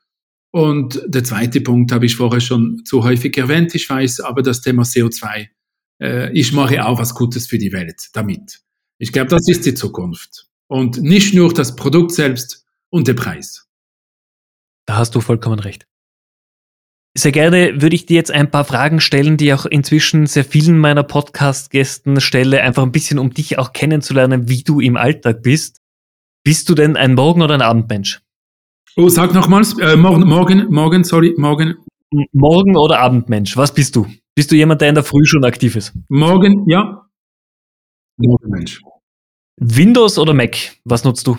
Und 0.54 1.02
der 1.08 1.24
zweite 1.24 1.62
Punkt 1.62 1.92
habe 1.92 2.06
ich 2.06 2.16
vorher 2.16 2.40
schon 2.40 2.86
zu 2.86 3.04
häufig 3.04 3.36
erwähnt. 3.38 3.74
Ich 3.74 3.90
weiß 3.90 4.20
aber 4.20 4.44
das 4.44 4.62
Thema 4.62 4.84
CO2. 4.84 5.48
Äh, 6.00 6.32
ich 6.38 6.54
mache 6.54 6.86
auch 6.86 7.00
was 7.00 7.16
Gutes 7.16 7.48
für 7.48 7.58
die 7.58 7.72
Welt 7.72 8.10
damit. 8.14 8.62
Ich 9.00 9.12
glaube, 9.12 9.30
das 9.30 9.48
ist 9.48 9.66
die 9.66 9.74
Zukunft 9.74 10.48
und 10.68 11.02
nicht 11.02 11.34
nur 11.34 11.52
das 11.52 11.76
Produkt 11.76 12.12
selbst 12.12 12.66
und 12.90 13.08
der 13.08 13.16
Preis. 13.16 13.68
Da 14.86 14.98
hast 14.98 15.16
du 15.16 15.22
vollkommen 15.22 15.60
recht. 15.60 15.88
Sehr 17.16 17.32
gerne 17.32 17.82
würde 17.82 17.96
ich 17.96 18.06
dir 18.06 18.16
jetzt 18.16 18.32
ein 18.32 18.52
paar 18.52 18.66
Fragen 18.66 19.00
stellen, 19.00 19.38
die 19.38 19.54
auch 19.54 19.66
inzwischen 19.66 20.28
sehr 20.28 20.46
vielen 20.46 20.78
meiner 20.78 21.04
Podcast-Gästen 21.04 22.22
stelle, 22.22 22.62
einfach 22.62 22.84
ein 22.84 22.92
bisschen, 22.92 23.18
um 23.18 23.34
dich 23.34 23.58
auch 23.58 23.74
kennenzulernen, 23.74 24.50
wie 24.50 24.64
du 24.64 24.80
im 24.80 24.98
Alltag 24.98 25.42
bist. 25.42 25.82
Bist 26.44 26.70
du 26.70 26.76
denn 26.76 26.96
ein 26.96 27.16
Morgen- 27.16 27.42
oder 27.42 27.56
ein 27.56 27.62
Abendmensch? 27.62 28.22
Oh, 28.96 29.10
sag 29.10 29.34
nochmals, 29.34 29.78
äh, 29.80 29.96
morgen, 29.96 30.28
morgen, 30.28 30.68
morgen, 30.70 31.04
sorry, 31.04 31.34
morgen. 31.38 31.76
Morgen- 32.32 32.78
oder 32.78 33.00
Abendmensch, 33.00 33.58
was 33.58 33.74
bist 33.74 33.96
du? 33.96 34.06
Bist 34.36 34.52
du 34.52 34.56
jemand, 34.56 34.82
der 34.82 34.90
in 34.90 34.96
der 34.96 35.04
Früh 35.04 35.26
schon 35.26 35.44
aktiv 35.44 35.76
ist? 35.76 35.94
Morgen, 36.10 36.70
ja. 36.70 37.08
Morgenmensch. 38.18 38.82
Windows 39.60 40.20
oder 40.20 40.36
Mac? 40.36 40.58
Was 40.84 41.04
nutzt 41.04 41.26
du? 41.26 41.38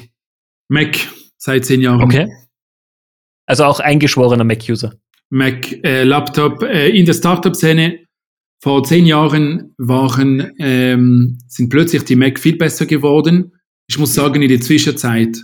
Mac, 0.68 0.96
seit 1.38 1.64
zehn 1.64 1.80
Jahren. 1.80 2.02
Okay. 2.02 2.28
Also 3.46 3.64
auch 3.64 3.78
eingeschworener 3.78 4.44
Mac-User. 4.44 4.94
Mac, 5.30 5.70
äh, 5.84 6.02
Laptop. 6.02 6.62
Äh, 6.62 6.88
in 6.88 7.06
der 7.06 7.14
Startup-Szene 7.14 8.00
vor 8.60 8.82
zehn 8.82 9.06
Jahren 9.06 9.74
waren, 9.78 10.52
ähm, 10.58 11.38
sind 11.46 11.68
plötzlich 11.68 12.02
die 12.04 12.16
Mac 12.16 12.40
viel 12.40 12.56
besser 12.56 12.86
geworden. 12.86 13.52
Ich 13.86 13.98
muss 13.98 14.14
sagen, 14.14 14.42
in 14.42 14.48
der 14.48 14.60
Zwischenzeit, 14.60 15.38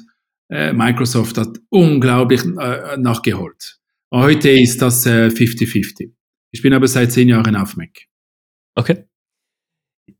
äh, 0.50 0.72
Microsoft 0.72 1.38
hat 1.38 1.58
unglaublich 1.68 2.42
äh, 2.44 2.96
nachgeholt. 2.98 3.78
Heute 4.12 4.50
ist 4.50 4.82
das 4.82 5.06
50-50. 5.06 6.00
Äh, 6.00 6.10
ich 6.52 6.62
bin 6.62 6.72
aber 6.72 6.88
seit 6.88 7.12
zehn 7.12 7.28
Jahren 7.28 7.54
auf 7.54 7.76
Mac. 7.76 7.90
Okay. 8.74 9.04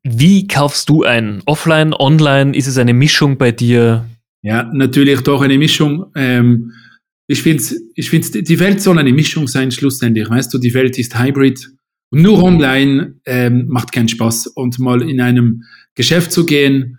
Wie 0.05 0.47
kaufst 0.47 0.89
du 0.89 1.03
ein? 1.03 1.43
Offline, 1.47 1.93
online? 1.93 2.57
Ist 2.57 2.69
es 2.69 2.79
eine 2.79 2.95
Mischung 2.95 3.37
bei 3.37 3.51
dir? 3.51 4.07
Ja, 4.43 4.71
natürlich 4.73 5.21
doch 5.23 5.43
eine 5.43 5.59
Mischung. 5.59 6.07
Ähm, 6.15 6.73
ich 7.27 7.43
finde, 7.43 7.63
ich 7.95 8.09
find's, 8.09 8.31
die 8.31 8.61
Welt 8.61 8.81
soll 8.81 8.99
eine 8.99 9.13
Mischung 9.13 9.49
sein, 9.49 9.71
schlussendlich. 9.71 10.31
Weißt 10.31 10.55
du, 10.55 10.59
die 10.59 10.75
Welt 10.75 10.99
ist 10.99 11.19
hybrid. 11.19 11.71
Und 12.11 12.23
nur 12.23 12.43
online 12.43 13.17
ähm, 13.27 13.67
macht 13.69 13.93
keinen 13.93 14.09
Spaß. 14.09 14.49
Und 14.49 14.79
mal 14.79 15.03
in 15.03 15.21
einem 15.21 15.65
Geschäft 15.95 16.33
zu 16.33 16.47
gehen, 16.47 16.99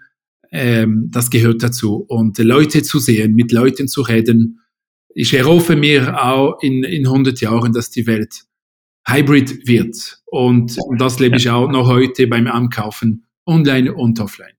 ähm, 0.52 1.08
das 1.12 1.30
gehört 1.30 1.64
dazu. 1.64 2.06
Und 2.08 2.38
Leute 2.38 2.84
zu 2.84 3.00
sehen, 3.00 3.34
mit 3.34 3.52
Leuten 3.52 3.88
zu 3.88 4.02
reden. 4.02 4.60
Ich 5.14 5.34
erhoffe 5.34 5.76
mir 5.76 6.24
auch 6.24 6.62
in, 6.62 6.84
in 6.84 7.06
100 7.06 7.42
Jahren, 7.42 7.74
dass 7.74 7.90
die 7.90 8.08
Welt 8.08 8.44
Hybrid 9.08 9.68
wird. 9.68 10.22
Und 10.26 10.78
das 10.98 11.20
lebe 11.20 11.38
ich 11.38 11.50
auch 11.50 11.70
noch 11.70 11.88
heute 11.88 12.28
beim 12.28 12.48
Ankaufen, 12.48 13.26
online 13.46 13.94
und 13.94 14.20
offline. 14.20 14.54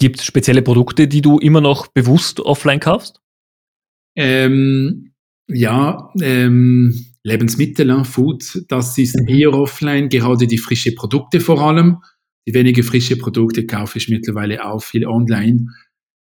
Gibt 0.00 0.20
es 0.20 0.24
spezielle 0.24 0.62
Produkte, 0.62 1.08
die 1.08 1.22
du 1.22 1.38
immer 1.38 1.60
noch 1.60 1.88
bewusst 1.88 2.40
offline 2.40 2.80
kaufst? 2.80 3.20
Ähm, 4.16 5.12
ja, 5.48 6.12
ähm, 6.20 7.06
Lebensmittel, 7.24 7.90
äh, 7.90 8.04
Food, 8.04 8.64
das 8.68 8.96
ist 8.96 9.20
mhm. 9.20 9.28
eher 9.28 9.52
offline, 9.52 10.08
gerade 10.08 10.46
die 10.46 10.58
frischen 10.58 10.94
Produkte 10.94 11.40
vor 11.40 11.60
allem. 11.60 11.98
Die 12.48 12.54
wenigen 12.54 12.82
frische 12.82 13.18
Produkte 13.18 13.66
kaufe 13.66 13.98
ich 13.98 14.08
mittlerweile 14.08 14.64
auch 14.64 14.82
viel 14.82 15.06
online. 15.06 15.66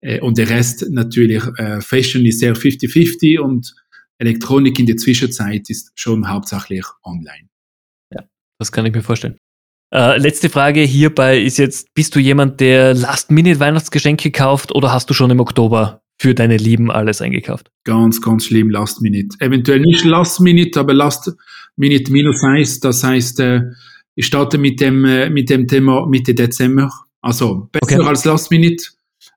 Äh, 0.01 0.19
und 0.21 0.39
der 0.39 0.49
Rest 0.49 0.87
natürlich, 0.89 1.43
äh, 1.59 1.83
Fashion 1.83 2.25
ist 2.25 2.39
sehr 2.39 2.57
50-50 2.57 3.39
und 3.39 3.75
Elektronik 4.17 4.79
in 4.79 4.87
der 4.87 4.97
Zwischenzeit 4.97 5.69
ist 5.69 5.93
schon 5.95 6.27
hauptsächlich 6.27 6.87
online. 7.05 7.51
Ja, 8.15 8.23
das 8.59 8.73
kann 8.73 8.87
ich 8.87 8.95
mir 8.95 9.03
vorstellen. 9.03 9.37
Äh, 9.93 10.17
letzte 10.17 10.49
Frage 10.49 10.81
hierbei 10.81 11.39
ist 11.39 11.59
jetzt, 11.59 11.93
bist 11.93 12.15
du 12.15 12.19
jemand, 12.19 12.61
der 12.61 12.95
Last-Minute-Weihnachtsgeschenke 12.95 14.31
kauft 14.31 14.75
oder 14.75 14.95
hast 14.95 15.11
du 15.11 15.15
schon 15.15 15.31
im 15.31 15.41
Oktober 15.41 16.01
für 16.19 16.35
deine 16.35 16.57
Lieben 16.57 16.91
alles 16.91 17.21
eingekauft? 17.21 17.71
Ganz, 17.85 18.23
ganz 18.23 18.47
schlimm 18.47 18.71
Last-Minute. 18.71 19.37
Eventuell 19.41 19.81
nicht 19.81 20.03
Last-Minute, 20.07 20.81
aber 20.81 20.95
Last-Minute 20.95 22.11
minus 22.11 22.43
eins. 22.43 22.81
Das 22.81 23.05
heißt, 23.05 23.39
äh, 23.41 23.65
ich 24.17 24.27
starte 24.27 24.59
mit 24.59 24.81
dem, 24.81 25.05
äh, 25.05 25.31
mit 25.31 25.49
dem 25.51 25.69
Thema 25.69 26.07
Mitte 26.07 26.35
Dezember. 26.35 26.91
Also 27.21 27.69
besser 27.71 28.01
okay. 28.01 28.09
als 28.09 28.25
Last-Minute, 28.25 28.85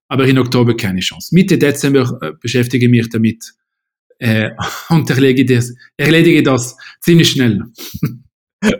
aber 0.08 0.26
in 0.26 0.38
Oktober 0.39 0.76
keine 0.76 1.02
Chance. 1.02 1.36
Mitte 1.36 1.58
Dezember 1.58 2.18
äh, 2.22 2.32
beschäftige 2.39 2.86
ich 2.86 2.92
mich 2.92 3.10
damit 3.10 3.44
äh, 4.20 4.50
und 4.89 5.10
erledige 5.10 5.56
das, 5.56 5.74
erledige 5.98 6.42
das 6.42 6.78
ziemlich 7.02 7.30
schnell. 7.30 7.63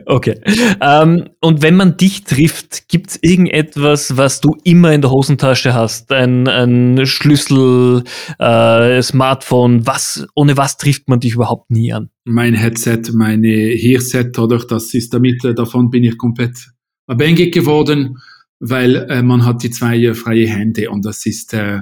Okay. 0.04 0.38
Ähm, 0.80 1.30
und 1.40 1.62
wenn 1.62 1.74
man 1.74 1.96
dich 1.96 2.24
trifft, 2.24 2.88
gibt 2.88 3.10
es 3.10 3.18
irgendetwas, 3.22 4.16
was 4.16 4.40
du 4.40 4.56
immer 4.62 4.92
in 4.92 5.00
der 5.00 5.10
Hosentasche 5.10 5.72
hast? 5.72 6.12
Ein, 6.12 6.46
ein 6.48 7.06
Schlüssel, 7.06 8.04
äh, 8.38 9.00
Smartphone, 9.00 9.86
was, 9.86 10.26
ohne 10.34 10.56
was 10.56 10.76
trifft 10.76 11.08
man 11.08 11.20
dich 11.20 11.34
überhaupt 11.34 11.70
nie 11.70 11.92
an? 11.92 12.10
Mein 12.24 12.54
Headset, 12.54 13.02
meine 13.14 13.48
Hearset, 13.48 14.38
oder? 14.38 14.58
Das 14.58 14.92
ist 14.92 15.14
damit, 15.14 15.44
äh, 15.44 15.54
davon 15.54 15.88
bin 15.88 16.04
ich 16.04 16.18
komplett 16.18 16.70
abhängig 17.06 17.52
geworden, 17.54 18.18
weil 18.58 18.96
äh, 18.96 19.22
man 19.22 19.46
hat 19.46 19.62
die 19.62 19.70
zwei 19.70 19.96
äh, 19.96 20.14
freie 20.14 20.46
Hände 20.46 20.90
und 20.90 21.06
das 21.06 21.24
ist 21.24 21.54
äh, 21.54 21.80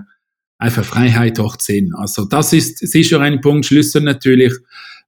einfach 0.58 0.84
Freiheit 0.84 1.38
hoch 1.40 1.56
10. 1.56 1.94
Also 1.94 2.24
das 2.24 2.52
ist 2.52 2.78
sicher 2.78 3.20
ein 3.20 3.40
Punkt, 3.40 3.66
Schlüssel 3.66 4.02
natürlich. 4.02 4.54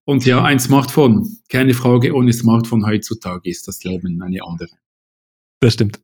Und 0.06 0.24
ja, 0.24 0.42
ein 0.42 0.58
Smartphone. 0.58 1.38
Keine 1.48 1.74
Frage, 1.74 2.14
ohne 2.14 2.32
Smartphone 2.32 2.86
heutzutage 2.86 3.48
ist 3.48 3.68
das 3.68 3.84
Leben 3.84 4.20
eine 4.22 4.42
andere. 4.44 4.68
Das 5.60 5.74
stimmt. 5.74 6.00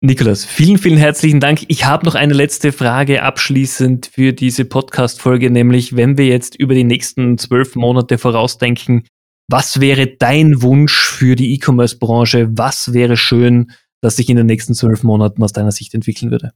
Nikolas, 0.00 0.44
vielen, 0.44 0.78
vielen 0.78 0.96
herzlichen 0.96 1.40
Dank. 1.40 1.64
Ich 1.66 1.84
habe 1.84 2.06
noch 2.06 2.14
eine 2.14 2.32
letzte 2.32 2.70
Frage 2.70 3.22
abschließend 3.24 4.10
für 4.12 4.32
diese 4.32 4.64
Podcast-Folge, 4.64 5.50
nämlich 5.50 5.96
wenn 5.96 6.16
wir 6.16 6.26
jetzt 6.26 6.54
über 6.54 6.74
die 6.74 6.84
nächsten 6.84 7.36
zwölf 7.36 7.74
Monate 7.74 8.16
vorausdenken, 8.16 9.04
was 9.50 9.80
wäre 9.80 10.06
dein 10.06 10.62
Wunsch 10.62 10.94
für 10.94 11.34
die 11.34 11.54
E-Commerce-Branche? 11.54 12.48
Was 12.52 12.92
wäre 12.92 13.16
schön, 13.16 13.72
dass 14.00 14.16
sich 14.16 14.28
in 14.28 14.36
den 14.36 14.46
nächsten 14.46 14.74
zwölf 14.74 15.02
Monaten 15.02 15.42
aus 15.42 15.52
deiner 15.52 15.72
Sicht 15.72 15.94
entwickeln 15.94 16.30
würde? 16.30 16.52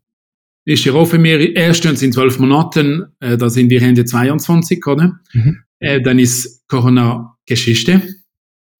Ich 0.65 0.89
hoffe 0.89 1.19
mir 1.19 1.57
erstens 1.57 2.03
in 2.03 2.13
zwölf 2.13 2.39
Monaten, 2.39 3.07
äh, 3.19 3.37
da 3.37 3.51
sind 3.51 3.71
wir 3.71 3.83
Ende 3.83 4.05
22, 4.05 4.87
oder? 4.87 5.19
Mhm. 5.33 5.65
Äh, 5.83 6.01
dann 6.01 6.19
ist 6.19 6.67
Corona 6.69 7.37
Geschichte. 7.45 8.03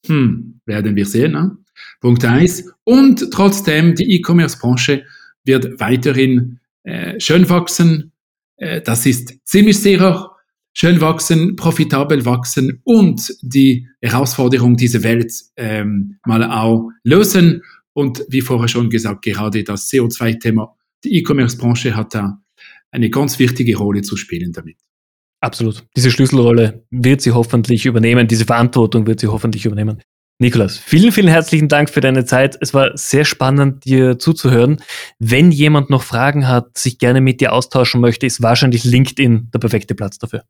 Hm, 0.07 0.61
werden 0.65 0.95
wir 0.95 1.05
sehen. 1.05 1.33
Ne? 1.33 1.57
Punkt 2.01 2.25
eins. 2.25 2.73
Und 2.85 3.31
trotzdem, 3.33 3.95
die 3.97 4.15
E-Commerce-Branche 4.15 5.05
wird 5.45 5.81
weiterhin 5.81 6.61
äh, 6.85 7.19
schön 7.19 7.49
wachsen. 7.49 8.13
Äh, 8.57 8.83
das 8.83 9.05
ist 9.05 9.35
ziemlich 9.45 9.81
sicher. 9.81 10.31
Schön 10.75 11.01
wachsen, 11.01 11.57
profitabel 11.57 12.25
wachsen 12.25 12.81
und 12.85 13.35
die 13.43 13.89
Herausforderung 14.01 14.77
dieser 14.77 15.03
Welt 15.03 15.31
ähm, 15.57 16.19
mal 16.25 16.45
auch 16.45 16.89
lösen. 17.03 17.63
Und 17.93 18.25
wie 18.29 18.41
vorher 18.41 18.69
schon 18.69 18.89
gesagt, 18.89 19.23
gerade 19.23 19.65
das 19.65 19.91
CO2-Thema, 19.91 20.75
die 21.05 21.19
E-Commerce-Branche 21.19 21.95
hat 21.95 22.15
da 22.15 22.41
eine 22.91 23.11
ganz 23.11 23.39
wichtige 23.39 23.77
Rolle 23.77 24.03
zu 24.03 24.17
spielen 24.17 24.53
damit. 24.53 24.77
Absolut. 25.43 25.83
Diese 25.97 26.13
Schlüsselrolle 26.13 26.85
wird 26.91 27.21
sie 27.21 27.33
hoffentlich 27.33 27.85
übernehmen, 27.85 28.29
diese 28.29 28.45
Verantwortung 28.45 29.07
wird 29.09 29.19
sie 29.19 29.27
hoffentlich 29.27 29.67
übernehmen. 29.67 30.01
Nikolas, 30.39 30.79
vielen, 30.79 31.13
vielen 31.13 31.29
herzlichen 31.29 31.69
Dank 31.69 31.91
für 31.91 32.01
deine 32.01 32.25
Zeit. 32.25 32.57
Es 32.61 32.73
war 32.75 32.97
sehr 32.97 33.25
spannend, 33.25 33.85
dir 33.85 34.19
zuzuhören. 34.19 34.81
Wenn 35.19 35.51
jemand 35.51 35.91
noch 35.91 36.03
Fragen 36.03 36.49
hat, 36.49 36.79
sich 36.79 36.99
gerne 36.99 37.21
mit 37.21 37.41
dir 37.41 37.53
austauschen 37.53 38.01
möchte, 38.01 38.25
ist 38.27 38.41
wahrscheinlich 38.41 38.85
LinkedIn 38.85 39.51
der 39.53 39.59
perfekte 39.59 39.95
Platz 39.95 40.19
dafür. 40.19 40.45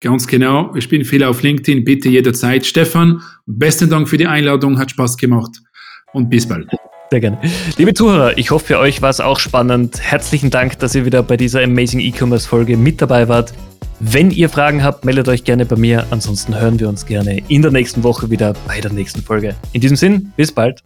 Ganz 0.00 0.26
genau. 0.26 0.74
Ich 0.74 0.88
bin 0.88 1.04
viel 1.04 1.22
auf 1.22 1.42
LinkedIn. 1.42 1.84
Bitte 1.84 2.08
jederzeit. 2.08 2.66
Stefan, 2.66 3.22
besten 3.46 3.88
Dank 3.88 4.08
für 4.08 4.16
die 4.16 4.26
Einladung. 4.26 4.78
Hat 4.78 4.90
Spaß 4.90 5.16
gemacht. 5.16 5.60
Und 6.12 6.28
bis 6.28 6.46
bald. 6.46 6.68
Sehr 7.12 7.20
gerne. 7.20 7.36
Liebe 7.76 7.92
Zuhörer, 7.92 8.38
ich 8.38 8.50
hoffe, 8.52 8.64
für 8.64 8.78
euch 8.78 9.02
war 9.02 9.10
es 9.10 9.20
auch 9.20 9.38
spannend. 9.38 10.00
Herzlichen 10.00 10.48
Dank, 10.48 10.78
dass 10.78 10.94
ihr 10.94 11.04
wieder 11.04 11.22
bei 11.22 11.36
dieser 11.36 11.62
Amazing 11.62 12.00
E-Commerce 12.00 12.48
Folge 12.48 12.78
mit 12.78 13.02
dabei 13.02 13.28
wart. 13.28 13.52
Wenn 14.00 14.30
ihr 14.30 14.48
Fragen 14.48 14.82
habt, 14.82 15.04
meldet 15.04 15.28
euch 15.28 15.44
gerne 15.44 15.66
bei 15.66 15.76
mir. 15.76 16.06
Ansonsten 16.08 16.58
hören 16.58 16.80
wir 16.80 16.88
uns 16.88 17.04
gerne 17.04 17.42
in 17.48 17.60
der 17.60 17.70
nächsten 17.70 18.02
Woche 18.02 18.30
wieder 18.30 18.54
bei 18.66 18.80
der 18.80 18.94
nächsten 18.94 19.20
Folge. 19.20 19.54
In 19.74 19.82
diesem 19.82 19.98
Sinn, 19.98 20.32
bis 20.38 20.52
bald. 20.52 20.82